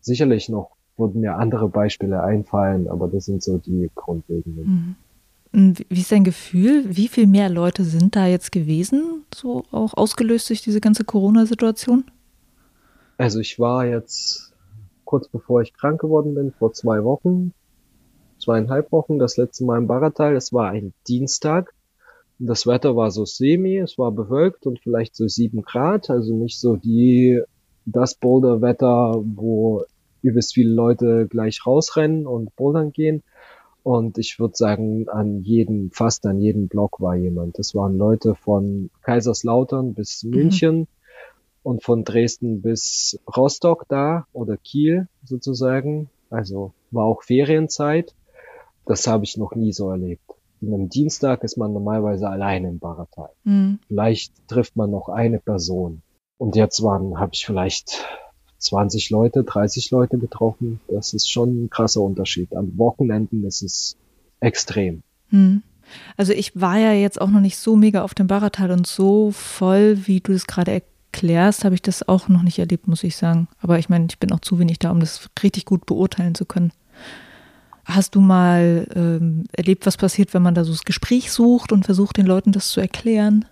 Sicherlich 0.00 0.48
noch 0.48 0.72
würden 0.96 1.20
mir 1.20 1.36
andere 1.36 1.68
Beispiele 1.68 2.20
einfallen, 2.20 2.88
aber 2.88 3.06
das 3.06 3.26
sind 3.26 3.44
so 3.44 3.58
die 3.58 3.90
grundlegenden. 3.94 4.96
Mhm. 5.52 5.74
Wie 5.88 6.00
ist 6.00 6.10
dein 6.10 6.24
Gefühl? 6.24 6.84
Wie 6.96 7.06
viel 7.06 7.28
mehr 7.28 7.48
Leute 7.48 7.84
sind 7.84 8.16
da 8.16 8.26
jetzt 8.26 8.50
gewesen, 8.50 9.24
so 9.32 9.62
auch 9.70 9.94
ausgelöst 9.94 10.48
durch 10.48 10.62
diese 10.62 10.80
ganze 10.80 11.04
Corona-Situation? 11.04 12.04
Also 13.18 13.38
ich 13.38 13.60
war 13.60 13.86
jetzt 13.86 14.52
kurz 15.04 15.28
bevor 15.28 15.62
ich 15.62 15.72
krank 15.72 16.00
geworden 16.00 16.34
bin, 16.34 16.50
vor 16.50 16.72
zwei 16.72 17.04
Wochen, 17.04 17.52
zweieinhalb 18.40 18.90
Wochen, 18.90 19.20
das 19.20 19.36
letzte 19.36 19.64
Mal 19.64 19.78
im 19.78 19.86
Baratal. 19.86 20.34
Es 20.34 20.52
war 20.52 20.70
ein 20.70 20.92
Dienstag. 21.06 21.72
Das 22.40 22.66
Wetter 22.66 22.96
war 22.96 23.12
so 23.12 23.24
semi, 23.24 23.78
es 23.78 23.96
war 23.96 24.10
bewölkt 24.10 24.66
und 24.66 24.80
vielleicht 24.80 25.14
so 25.14 25.28
sieben 25.28 25.62
Grad, 25.62 26.10
also 26.10 26.34
nicht 26.34 26.58
so 26.58 26.74
die 26.74 27.40
das 27.86 28.14
Boulderwetter, 28.14 29.22
wo 29.24 29.84
übelst 30.22 30.54
viele 30.54 30.74
Leute 30.74 31.26
gleich 31.28 31.64
rausrennen 31.66 32.26
und 32.26 32.54
bouldern 32.56 32.92
gehen. 32.92 33.22
Und 33.82 34.18
ich 34.18 34.40
würde 34.40 34.56
sagen, 34.56 35.08
an 35.08 35.42
jedem, 35.42 35.92
fast 35.92 36.26
an 36.26 36.40
jedem 36.40 36.66
Block 36.66 37.00
war 37.00 37.14
jemand. 37.14 37.58
Das 37.58 37.74
waren 37.74 37.96
Leute 37.96 38.34
von 38.34 38.90
Kaiserslautern 39.02 39.94
bis 39.94 40.24
mhm. 40.24 40.30
München 40.30 40.78
mhm. 40.78 40.86
und 41.62 41.84
von 41.84 42.02
Dresden 42.02 42.62
bis 42.62 43.20
Rostock 43.36 43.86
da 43.88 44.26
oder 44.32 44.56
Kiel 44.56 45.06
sozusagen. 45.24 46.10
Also 46.30 46.72
war 46.90 47.04
auch 47.04 47.22
Ferienzeit. 47.22 48.12
Das 48.86 49.06
habe 49.06 49.24
ich 49.24 49.36
noch 49.36 49.54
nie 49.54 49.72
so 49.72 49.90
erlebt. 49.90 50.22
In 50.60 50.74
einem 50.74 50.88
Dienstag 50.88 51.44
ist 51.44 51.56
man 51.56 51.72
normalerweise 51.72 52.28
alleine 52.28 52.68
im 52.68 52.80
Baratal. 52.80 53.30
Mhm. 53.44 53.78
Vielleicht 53.86 54.48
trifft 54.48 54.74
man 54.74 54.90
noch 54.90 55.08
eine 55.08 55.38
Person. 55.38 56.02
Und 56.38 56.56
jetzt 56.56 56.82
waren, 56.82 57.18
habe 57.18 57.30
ich 57.34 57.46
vielleicht 57.46 58.04
20 58.58 59.10
Leute, 59.10 59.44
30 59.44 59.90
Leute 59.90 60.18
getroffen. 60.18 60.80
Das 60.88 61.14
ist 61.14 61.30
schon 61.30 61.64
ein 61.64 61.70
krasser 61.70 62.00
Unterschied. 62.00 62.54
Am 62.54 62.76
Wochenenden 62.78 63.44
ist 63.44 63.62
es 63.62 63.96
extrem. 64.40 65.02
Hm. 65.30 65.62
Also 66.16 66.32
ich 66.32 66.60
war 66.60 66.78
ja 66.78 66.92
jetzt 66.92 67.20
auch 67.20 67.30
noch 67.30 67.40
nicht 67.40 67.56
so 67.56 67.76
mega 67.76 68.02
auf 68.02 68.14
dem 68.14 68.26
Baratal 68.26 68.72
und 68.72 68.86
so 68.86 69.30
voll, 69.30 70.06
wie 70.06 70.20
du 70.20 70.32
es 70.32 70.46
gerade 70.46 70.72
erklärst, 70.72 71.64
habe 71.64 71.76
ich 71.76 71.82
das 71.82 72.08
auch 72.08 72.28
noch 72.28 72.42
nicht 72.42 72.58
erlebt, 72.58 72.88
muss 72.88 73.04
ich 73.04 73.16
sagen. 73.16 73.48
Aber 73.60 73.78
ich 73.78 73.88
meine, 73.88 74.06
ich 74.10 74.18
bin 74.18 74.32
auch 74.32 74.40
zu 74.40 74.58
wenig 74.58 74.80
da, 74.80 74.90
um 74.90 75.00
das 75.00 75.28
richtig 75.42 75.64
gut 75.64 75.86
beurteilen 75.86 76.34
zu 76.34 76.44
können. 76.44 76.72
Hast 77.84 78.16
du 78.16 78.20
mal 78.20 78.88
ähm, 78.96 79.44
erlebt, 79.52 79.86
was 79.86 79.96
passiert, 79.96 80.34
wenn 80.34 80.42
man 80.42 80.56
da 80.56 80.64
so 80.64 80.72
das 80.72 80.84
Gespräch 80.84 81.30
sucht 81.30 81.70
und 81.70 81.84
versucht, 81.84 82.16
den 82.16 82.26
Leuten 82.26 82.50
das 82.50 82.70
zu 82.70 82.80
erklären? 82.80 83.44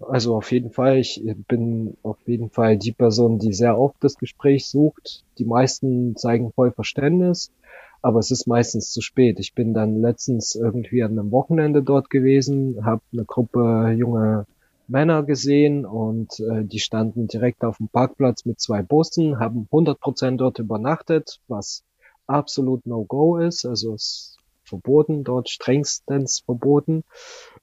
Also 0.00 0.34
auf 0.36 0.50
jeden 0.50 0.70
Fall, 0.70 0.98
ich 0.98 1.22
bin 1.46 1.96
auf 2.02 2.16
jeden 2.26 2.50
Fall 2.50 2.78
die 2.78 2.92
Person, 2.92 3.38
die 3.38 3.52
sehr 3.52 3.78
oft 3.78 3.96
das 4.00 4.16
Gespräch 4.16 4.66
sucht. 4.66 5.24
Die 5.38 5.44
meisten 5.44 6.16
zeigen 6.16 6.52
voll 6.52 6.72
Verständnis, 6.72 7.52
aber 8.00 8.18
es 8.18 8.30
ist 8.30 8.46
meistens 8.46 8.92
zu 8.92 9.02
spät. 9.02 9.38
Ich 9.38 9.54
bin 9.54 9.74
dann 9.74 10.00
letztens 10.00 10.54
irgendwie 10.54 11.02
an 11.02 11.18
einem 11.18 11.30
Wochenende 11.32 11.82
dort 11.82 12.08
gewesen, 12.08 12.84
habe 12.84 13.02
eine 13.12 13.24
Gruppe 13.24 13.94
junge 13.96 14.46
Männer 14.88 15.22
gesehen 15.22 15.84
und 15.84 16.40
äh, 16.40 16.64
die 16.64 16.80
standen 16.80 17.28
direkt 17.28 17.62
auf 17.62 17.76
dem 17.76 17.88
Parkplatz 17.88 18.44
mit 18.44 18.58
zwei 18.58 18.82
Bussen, 18.82 19.38
haben 19.38 19.68
100% 19.70 20.36
dort 20.36 20.58
übernachtet, 20.58 21.40
was 21.46 21.84
absolut 22.26 22.86
No-Go 22.86 23.36
ist. 23.36 23.66
Also 23.66 23.94
es 23.94 24.36
verboten, 24.64 25.24
dort 25.24 25.50
strengstens 25.50 26.40
verboten. 26.40 27.04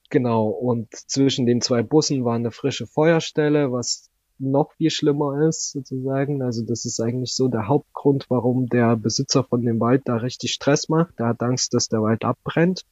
Genau, 0.10 0.48
und 0.48 0.88
zwischen 0.93 1.46
den 1.46 1.62
zwei 1.62 1.84
Bussen 1.84 2.24
war 2.24 2.36
eine 2.36 2.52
frische 2.52 2.88
Feuerstelle, 2.88 3.72
was 3.72 4.10
noch 4.39 4.72
viel 4.74 4.89
schlimmer 4.89 5.48
ist, 5.48 5.72
sozusagen. 5.72 6.41
Also 6.41 6.63
das 6.63 6.86
ist 6.86 7.00
eigentlich 7.00 7.34
so 7.34 7.48
der 7.48 7.67
Hauptgrund, 7.67 8.28
warum 8.30 8.67
der 8.67 8.96
Besitzer 8.96 9.43
von 9.43 9.63
dem 9.63 9.80
Wald 9.80 10.04
da 10.06 10.17
richtig 10.17 10.54
Stress 10.54 10.89
macht. 10.89 11.20
Der 11.20 11.28
hat 11.28 11.41
Angst, 11.41 11.74
dass 11.74 11.89
der 11.89 12.02
Wald 12.02 12.24
abbrennt. 12.24 12.86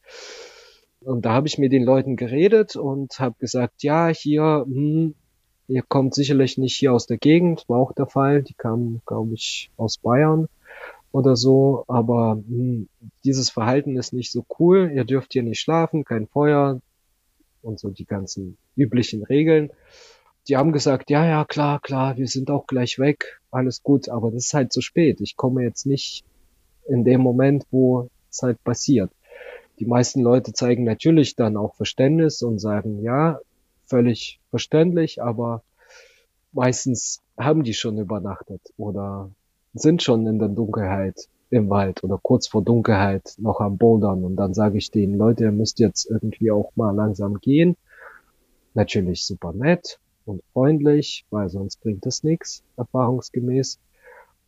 Und 1.02 1.26
da 1.26 1.34
habe 1.34 1.48
ich 1.48 1.58
mit 1.58 1.72
den 1.72 1.84
Leuten 1.84 2.16
geredet 2.16 2.76
und 2.76 3.20
habe 3.20 3.36
gesagt, 3.40 3.84
ja, 3.84 4.08
hier, 4.08 4.66
hm, 4.68 5.14
ihr 5.68 5.84
kommt 5.84 6.16
sicherlich 6.16 6.58
nicht 6.58 6.76
hier 6.76 6.94
aus 6.94 7.06
der 7.06 7.18
Gegend, 7.18 7.66
war 7.68 7.80
auch 7.80 7.94
der 7.94 8.08
Fall. 8.08 8.42
Die 8.42 8.56
kamen, 8.56 9.02
glaube 9.06 9.36
ich, 9.36 9.70
aus 9.78 9.98
Bayern 10.00 10.48
oder 11.12 11.36
so, 11.36 11.86
aber 11.88 12.42
hm, 12.48 12.90
dieses 13.24 13.50
Verhalten 13.52 13.98
ist 13.98 14.14
nicht 14.14 14.32
so 14.32 14.46
cool. 14.60 14.92
Ihr 14.94 15.06
dürft 15.06 15.34
hier 15.34 15.44
nicht 15.44 15.60
schlafen, 15.60 16.04
kein 16.04 16.28
Feuer 16.28 16.82
und 17.66 17.80
so 17.80 17.90
die 17.90 18.06
ganzen 18.06 18.58
üblichen 18.76 19.24
Regeln. 19.24 19.72
die 20.48 20.58
haben 20.58 20.72
gesagt, 20.72 21.10
ja, 21.10 21.26
ja, 21.26 21.44
klar, 21.44 21.80
klar, 21.82 22.18
wir 22.18 22.28
sind 22.28 22.52
auch 22.52 22.68
gleich 22.68 23.00
weg, 23.00 23.42
alles 23.50 23.82
gut, 23.82 24.10
aber 24.10 24.30
das 24.30 24.46
ist 24.46 24.54
halt 24.54 24.72
zu 24.72 24.82
spät. 24.82 25.20
Ich 25.22 25.36
komme 25.36 25.64
jetzt 25.64 25.88
nicht 25.88 26.24
in 26.88 27.04
dem 27.04 27.22
Moment, 27.22 27.66
wo 27.72 28.10
es 28.30 28.44
halt 28.44 28.64
passiert. 28.64 29.12
Die 29.80 29.86
meisten 29.86 30.22
Leute 30.22 30.54
zeigen 30.54 30.84
natürlich 30.84 31.36
dann 31.36 31.58
auch 31.58 31.76
Verständnis 31.76 32.44
und 32.44 32.60
sagen, 32.60 33.02
ja, 33.02 33.40
völlig 33.86 34.40
verständlich, 34.52 35.22
aber 35.22 35.64
meistens 36.52 37.22
haben 37.38 37.64
die 37.64 37.74
schon 37.74 37.98
übernachtet 37.98 38.62
oder 38.78 39.32
sind 39.74 40.04
schon 40.04 40.26
in 40.28 40.40
der 40.40 40.50
Dunkelheit 40.50 41.28
im 41.50 41.70
Wald 41.70 42.04
oder 42.04 42.20
kurz 42.22 42.48
vor 42.48 42.64
Dunkelheit 42.64 43.36
noch 43.38 43.60
am 43.60 43.78
Bouldern 43.78 44.24
und 44.24 44.36
dann 44.36 44.54
sage 44.54 44.78
ich 44.78 44.92
denen, 44.92 45.18
Leute, 45.18 45.46
ihr 45.46 45.52
müsst 45.52 45.80
jetzt 45.80 46.10
irgendwie 46.10 46.52
auch 46.52 46.72
mal 46.76 46.94
langsam 46.94 47.40
gehen. 47.40 47.78
Natürlich 48.74 49.26
super 49.26 49.54
nett 49.54 50.00
und 50.26 50.44
freundlich, 50.54 51.26
weil 51.30 51.50
sonst 51.50 51.82
bringt 51.82 52.06
es 52.06 52.24
nichts, 52.24 52.64
erfahrungsgemäß. 52.78 53.80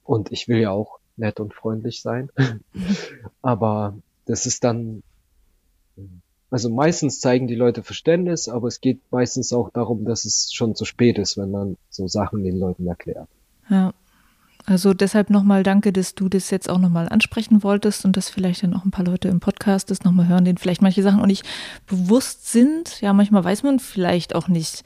Und 0.03 0.31
ich 0.31 0.47
will 0.47 0.59
ja 0.59 0.71
auch 0.71 0.99
nett 1.15 1.39
und 1.39 1.53
freundlich 1.53 2.01
sein. 2.01 2.29
aber 3.41 3.97
das 4.25 4.45
ist 4.45 4.63
dann, 4.63 5.03
also 6.49 6.69
meistens 6.69 7.19
zeigen 7.19 7.47
die 7.47 7.55
Leute 7.55 7.83
Verständnis, 7.83 8.49
aber 8.49 8.67
es 8.67 8.81
geht 8.81 8.99
meistens 9.11 9.53
auch 9.53 9.69
darum, 9.69 10.05
dass 10.05 10.25
es 10.25 10.51
schon 10.53 10.75
zu 10.75 10.85
spät 10.85 11.17
ist, 11.19 11.37
wenn 11.37 11.51
man 11.51 11.77
so 11.89 12.07
Sachen 12.07 12.43
den 12.43 12.57
Leuten 12.59 12.87
erklärt. 12.87 13.29
Ja. 13.69 13.93
Also 14.69 14.93
deshalb 14.93 15.29
nochmal 15.29 15.63
danke, 15.63 15.93
dass 15.93 16.13
du 16.13 16.27
das 16.27 16.51
jetzt 16.51 16.69
auch 16.69 16.77
nochmal 16.77 17.07
ansprechen 17.07 17.63
wolltest 17.63 18.03
und 18.03 18.17
dass 18.17 18.29
vielleicht 18.29 18.63
dann 18.63 18.73
auch 18.73 18.83
ein 18.83 18.91
paar 18.91 19.05
Leute 19.05 19.29
im 19.29 19.39
Podcast 19.39 19.89
das 19.89 20.03
nochmal 20.03 20.27
hören, 20.27 20.43
denen 20.43 20.57
vielleicht 20.57 20.81
manche 20.81 21.01
Sachen 21.01 21.21
auch 21.21 21.25
nicht 21.25 21.45
bewusst 21.87 22.51
sind. 22.51 22.99
Ja, 22.99 23.13
manchmal 23.13 23.45
weiß 23.45 23.63
man 23.63 23.79
vielleicht 23.79 24.35
auch 24.35 24.49
nicht, 24.49 24.83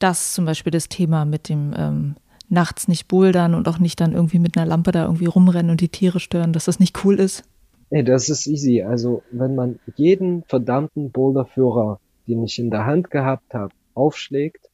dass 0.00 0.32
zum 0.32 0.44
Beispiel 0.44 0.72
das 0.72 0.88
Thema 0.88 1.24
mit 1.24 1.48
dem 1.48 1.72
ähm, 1.76 2.16
nachts 2.48 2.88
nicht 2.88 3.06
bouldern 3.06 3.54
und 3.54 3.68
auch 3.68 3.78
nicht 3.78 4.00
dann 4.00 4.12
irgendwie 4.12 4.40
mit 4.40 4.56
einer 4.56 4.66
Lampe 4.66 4.90
da 4.90 5.04
irgendwie 5.04 5.26
rumrennen 5.26 5.70
und 5.70 5.80
die 5.80 5.88
Tiere 5.88 6.18
stören, 6.18 6.52
dass 6.52 6.64
das 6.64 6.80
nicht 6.80 7.04
cool 7.04 7.20
ist. 7.20 7.44
Ey, 7.90 8.02
das 8.02 8.28
ist 8.28 8.48
easy. 8.48 8.82
Also 8.82 9.22
wenn 9.30 9.54
man 9.54 9.78
jeden 9.94 10.42
verdammten 10.48 11.12
Boulderführer, 11.12 12.00
den 12.26 12.42
ich 12.42 12.58
in 12.58 12.70
der 12.70 12.86
Hand 12.86 13.12
gehabt 13.12 13.54
habe, 13.54 13.72
aufschlägt, 13.94 14.71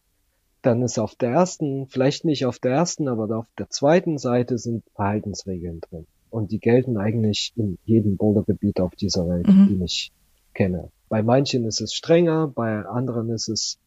dann 0.62 0.82
ist 0.82 0.98
auf 0.98 1.14
der 1.14 1.30
ersten, 1.30 1.86
vielleicht 1.86 2.24
nicht 2.24 2.44
auf 2.44 2.58
der 2.58 2.72
ersten, 2.72 3.08
aber 3.08 3.36
auf 3.36 3.46
der 3.58 3.70
zweiten 3.70 4.18
Seite 4.18 4.58
sind 4.58 4.84
Verhaltensregeln 4.94 5.80
drin. 5.80 6.06
Und 6.30 6.50
die 6.50 6.58
gelten 6.58 6.96
eigentlich 6.98 7.52
in 7.56 7.78
jedem 7.84 8.16
Bouldergebiet 8.16 8.80
auf 8.80 8.94
dieser 8.94 9.28
Welt, 9.28 9.46
mhm. 9.46 9.68
die 9.68 9.84
ich 9.84 10.12
kenne. 10.54 10.90
Bei 11.08 11.22
manchen 11.22 11.64
ist 11.64 11.80
es 11.80 11.94
strenger, 11.94 12.48
bei 12.48 12.84
anderen 12.84 13.30
ist 13.30 13.48
es 13.48 13.78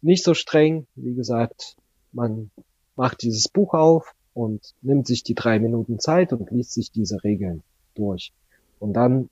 nicht 0.00 0.24
so 0.24 0.34
streng. 0.34 0.86
Wie 0.96 1.14
gesagt, 1.14 1.76
man 2.12 2.50
macht 2.96 3.22
dieses 3.22 3.48
Buch 3.48 3.74
auf 3.74 4.14
und 4.34 4.74
nimmt 4.82 5.06
sich 5.06 5.22
die 5.22 5.34
drei 5.34 5.60
Minuten 5.60 6.00
Zeit 6.00 6.32
und 6.32 6.50
liest 6.50 6.72
sich 6.72 6.90
diese 6.90 7.22
Regeln 7.22 7.62
durch. 7.94 8.32
Und 8.80 8.94
dann 8.94 9.28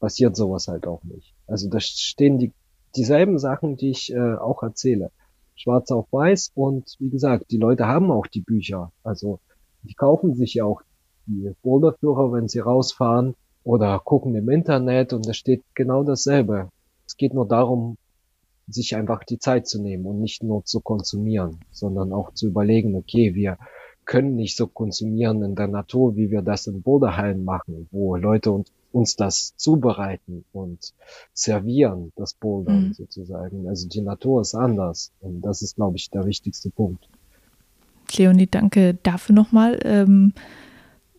passiert 0.00 0.34
sowas 0.34 0.66
halt 0.68 0.86
auch 0.86 1.04
nicht. 1.04 1.34
Also 1.46 1.68
da 1.68 1.78
stehen 1.78 2.38
die 2.38 2.52
dieselben 2.96 3.38
Sachen, 3.38 3.76
die 3.76 3.90
ich 3.90 4.12
äh, 4.12 4.34
auch 4.34 4.62
erzähle 4.62 5.10
schwarz 5.56 5.90
auf 5.90 6.06
weiß 6.12 6.52
und 6.54 6.94
wie 6.98 7.10
gesagt, 7.10 7.50
die 7.50 7.58
Leute 7.58 7.86
haben 7.86 8.10
auch 8.10 8.26
die 8.26 8.42
Bücher. 8.42 8.92
Also 9.02 9.40
die 9.82 9.94
kaufen 9.94 10.34
sich 10.34 10.54
ja 10.54 10.64
auch 10.64 10.82
die 11.26 11.52
Boulderführer, 11.62 12.32
wenn 12.32 12.48
sie 12.48 12.60
rausfahren 12.60 13.34
oder 13.64 13.98
gucken 13.98 14.34
im 14.36 14.48
Internet 14.48 15.12
und 15.12 15.26
da 15.26 15.32
steht 15.32 15.64
genau 15.74 16.04
dasselbe. 16.04 16.70
Es 17.06 17.16
geht 17.16 17.34
nur 17.34 17.48
darum, 17.48 17.96
sich 18.68 18.96
einfach 18.96 19.24
die 19.24 19.38
Zeit 19.38 19.66
zu 19.66 19.80
nehmen 19.80 20.06
und 20.06 20.20
nicht 20.20 20.42
nur 20.42 20.64
zu 20.64 20.80
konsumieren, 20.80 21.60
sondern 21.70 22.12
auch 22.12 22.32
zu 22.32 22.48
überlegen, 22.48 22.94
okay, 22.94 23.34
wir 23.34 23.58
können 24.04 24.36
nicht 24.36 24.56
so 24.56 24.66
konsumieren 24.66 25.42
in 25.42 25.54
der 25.54 25.68
Natur, 25.68 26.16
wie 26.16 26.30
wir 26.30 26.42
das 26.42 26.66
in 26.66 26.82
Boulderhallen 26.82 27.44
machen, 27.44 27.88
wo 27.90 28.16
Leute 28.16 28.52
und 28.52 28.70
uns 28.96 29.14
das 29.14 29.54
zubereiten 29.56 30.44
und 30.52 30.94
servieren, 31.34 32.12
das 32.16 32.32
Bouldern 32.32 32.88
mhm. 32.88 32.94
sozusagen. 32.94 33.68
Also 33.68 33.88
die 33.88 34.00
Natur 34.00 34.40
ist 34.40 34.54
anders 34.54 35.12
und 35.20 35.42
das 35.42 35.60
ist, 35.60 35.76
glaube 35.76 35.96
ich, 35.96 36.10
der 36.10 36.24
wichtigste 36.24 36.70
Punkt. 36.70 37.06
Leonie, 38.16 38.46
danke 38.46 38.94
dafür 39.02 39.34
nochmal. 39.34 39.78
Ähm, 39.84 40.32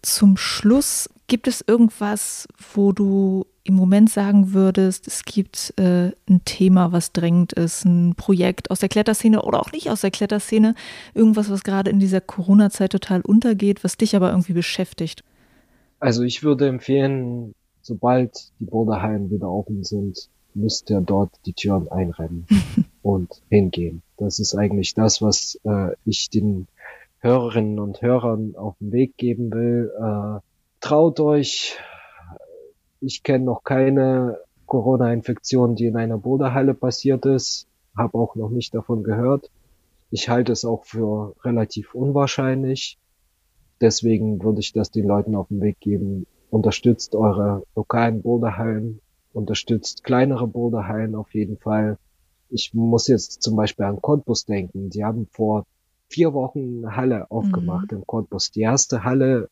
zum 0.01 0.37
Schluss, 0.37 1.09
gibt 1.27 1.47
es 1.47 1.63
irgendwas, 1.67 2.47
wo 2.73 2.93
du 2.93 3.45
im 3.63 3.75
Moment 3.75 4.09
sagen 4.09 4.53
würdest, 4.53 5.07
es 5.07 5.25
gibt 5.25 5.73
äh, 5.77 6.11
ein 6.29 6.41
Thema, 6.45 6.93
was 6.93 7.11
drängend 7.11 7.51
ist, 7.53 7.83
ein 7.83 8.15
Projekt 8.15 8.71
aus 8.71 8.79
der 8.79 8.87
Kletterszene 8.89 9.41
oder 9.41 9.59
auch 9.59 9.73
nicht 9.73 9.89
aus 9.89 10.01
der 10.01 10.11
Kletterszene, 10.11 10.73
irgendwas, 11.13 11.51
was 11.51 11.63
gerade 11.63 11.91
in 11.91 11.99
dieser 11.99 12.21
Corona-Zeit 12.21 12.93
total 12.93 13.21
untergeht, 13.21 13.83
was 13.83 13.97
dich 13.97 14.15
aber 14.15 14.31
irgendwie 14.31 14.53
beschäftigt? 14.53 15.23
Also 15.99 16.23
ich 16.23 16.43
würde 16.43 16.67
empfehlen, 16.67 17.53
sobald 17.87 18.51
die 18.59 18.65
Boulderhallen 18.65 19.31
wieder 19.31 19.49
offen 19.49 19.83
sind, 19.83 20.29
müsst 20.53 20.89
ihr 20.89 21.01
dort 21.01 21.31
die 21.45 21.53
Türen 21.53 21.87
einrennen 21.89 22.45
und 23.01 23.41
hingehen. 23.49 24.01
Das 24.17 24.39
ist 24.39 24.55
eigentlich 24.55 24.93
das, 24.93 25.21
was 25.21 25.59
äh, 25.63 25.95
ich 26.05 26.29
den 26.29 26.67
Hörerinnen 27.19 27.79
und 27.79 28.01
Hörern 28.01 28.55
auf 28.55 28.75
den 28.79 28.91
Weg 28.91 29.17
geben 29.17 29.51
will. 29.51 29.91
Äh, 29.97 30.39
traut 30.81 31.19
euch. 31.19 31.77
Ich 32.99 33.23
kenne 33.23 33.45
noch 33.45 33.63
keine 33.63 34.39
Corona-Infektion, 34.65 35.75
die 35.75 35.85
in 35.85 35.95
einer 35.95 36.17
Boulderhalle 36.17 36.73
passiert 36.73 37.25
ist. 37.25 37.67
Habe 37.95 38.17
auch 38.17 38.35
noch 38.35 38.49
nicht 38.49 38.73
davon 38.75 39.03
gehört. 39.03 39.49
Ich 40.11 40.29
halte 40.29 40.51
es 40.51 40.65
auch 40.65 40.83
für 40.83 41.35
relativ 41.43 41.93
unwahrscheinlich. 41.93 42.97
Deswegen 43.81 44.41
würde 44.43 44.59
ich 44.59 44.73
das 44.73 44.91
den 44.91 45.05
Leuten 45.05 45.35
auf 45.35 45.49
den 45.49 45.61
Weg 45.61 45.79
geben, 45.79 46.25
unterstützt 46.49 47.15
eure 47.15 47.63
lokalen 47.75 48.21
Boulderhallen, 48.21 49.01
unterstützt 49.33 50.03
kleinere 50.03 50.47
Boulderhallen 50.47 51.15
auf 51.15 51.33
jeden 51.33 51.57
Fall. 51.57 51.97
Ich 52.49 52.73
muss 52.73 53.07
jetzt 53.07 53.41
zum 53.41 53.55
Beispiel 53.55 53.85
an 53.85 54.01
Cottbus 54.01 54.45
denken. 54.45 54.89
Die 54.89 55.03
haben 55.03 55.27
vor 55.31 55.65
vier 56.07 56.33
Wochen 56.33 56.85
eine 56.85 56.95
Halle 56.95 57.31
aufgemacht 57.31 57.91
mhm. 57.91 57.99
in 57.99 58.07
Cottbus. 58.07 58.51
Die 58.51 58.61
erste 58.61 59.03
Halle 59.03 59.49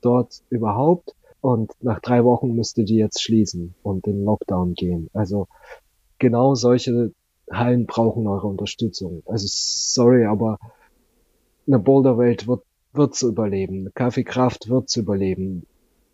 dort 0.00 0.42
überhaupt. 0.48 1.14
Und 1.40 1.72
nach 1.80 2.00
drei 2.00 2.24
Wochen 2.24 2.54
müsste 2.54 2.84
die 2.84 2.96
jetzt 2.96 3.20
schließen 3.20 3.74
und 3.82 4.06
in 4.06 4.24
Lockdown 4.24 4.74
gehen. 4.74 5.10
Also 5.12 5.48
genau 6.18 6.54
solche 6.54 7.12
Hallen 7.50 7.86
brauchen 7.86 8.28
eure 8.28 8.46
Unterstützung. 8.46 9.22
Also 9.26 9.46
sorry, 9.48 10.24
aber 10.24 10.58
eine 11.66 11.80
Boulderwelt 11.80 12.46
wird, 12.46 12.62
wird 12.92 13.14
zu 13.16 13.28
überleben. 13.28 13.90
Kaffeekraft 13.94 14.68
wird 14.68 14.88
zu 14.88 15.00
überleben. 15.00 15.66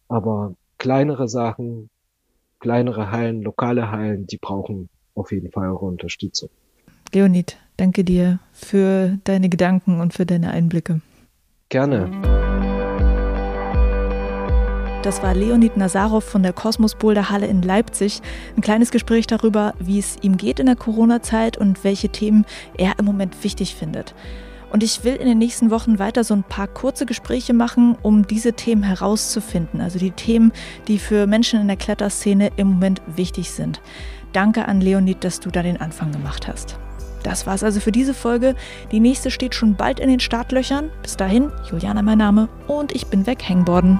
Aber 0.08 0.54
kleinere 0.78 1.28
Sachen, 1.28 1.90
kleinere 2.60 3.10
Hallen, 3.10 3.42
lokale 3.42 3.90
Hallen, 3.90 4.26
die 4.26 4.38
brauchen 4.38 4.88
auf 5.14 5.32
jeden 5.32 5.50
Fall 5.52 5.68
eure 5.68 5.86
Unterstützung. 5.86 6.48
Leonid, 7.12 7.56
danke 7.76 8.04
dir 8.04 8.38
für 8.52 9.18
deine 9.24 9.48
Gedanken 9.48 10.00
und 10.00 10.14
für 10.14 10.26
deine 10.26 10.50
Einblicke. 10.50 11.00
Gerne. 11.68 12.10
Das 15.02 15.22
war 15.22 15.34
Leonid 15.34 15.76
Nazarov 15.76 16.24
von 16.24 16.42
der 16.42 16.52
Kosmos 16.52 16.96
Boulder 16.96 17.30
Halle 17.30 17.46
in 17.46 17.62
Leipzig. 17.62 18.20
Ein 18.56 18.62
kleines 18.62 18.90
Gespräch 18.90 19.26
darüber, 19.26 19.74
wie 19.78 19.98
es 19.98 20.16
ihm 20.22 20.36
geht 20.36 20.58
in 20.58 20.66
der 20.66 20.76
Corona-Zeit 20.76 21.56
und 21.56 21.84
welche 21.84 22.08
Themen 22.08 22.44
er 22.76 22.98
im 22.98 23.04
Moment 23.04 23.44
wichtig 23.44 23.76
findet. 23.76 24.14
Und 24.70 24.82
ich 24.82 25.04
will 25.04 25.14
in 25.14 25.26
den 25.26 25.38
nächsten 25.38 25.70
Wochen 25.70 25.98
weiter 25.98 26.24
so 26.24 26.34
ein 26.34 26.42
paar 26.42 26.66
kurze 26.66 27.06
Gespräche 27.06 27.54
machen, 27.54 27.96
um 28.02 28.26
diese 28.26 28.52
Themen 28.52 28.82
herauszufinden. 28.82 29.80
Also 29.80 29.98
die 29.98 30.10
Themen, 30.10 30.52
die 30.88 30.98
für 30.98 31.26
Menschen 31.26 31.60
in 31.60 31.68
der 31.68 31.76
Kletterszene 31.76 32.50
im 32.56 32.68
Moment 32.68 33.00
wichtig 33.06 33.50
sind. 33.50 33.80
Danke 34.32 34.68
an 34.68 34.80
Leonid, 34.80 35.24
dass 35.24 35.40
du 35.40 35.50
da 35.50 35.62
den 35.62 35.80
Anfang 35.80 36.12
gemacht 36.12 36.48
hast. 36.48 36.78
Das 37.22 37.46
war's 37.46 37.64
also 37.64 37.80
für 37.80 37.92
diese 37.92 38.14
Folge. 38.14 38.54
Die 38.92 39.00
nächste 39.00 39.30
steht 39.30 39.54
schon 39.54 39.74
bald 39.74 40.00
in 40.00 40.08
den 40.08 40.20
Startlöchern. 40.20 40.90
Bis 41.02 41.16
dahin, 41.16 41.50
Juliana 41.70 42.02
mein 42.02 42.18
Name 42.18 42.48
und 42.66 42.94
ich 42.94 43.06
bin 43.06 43.26
weg 43.26 43.42
Hangborden. 43.48 43.98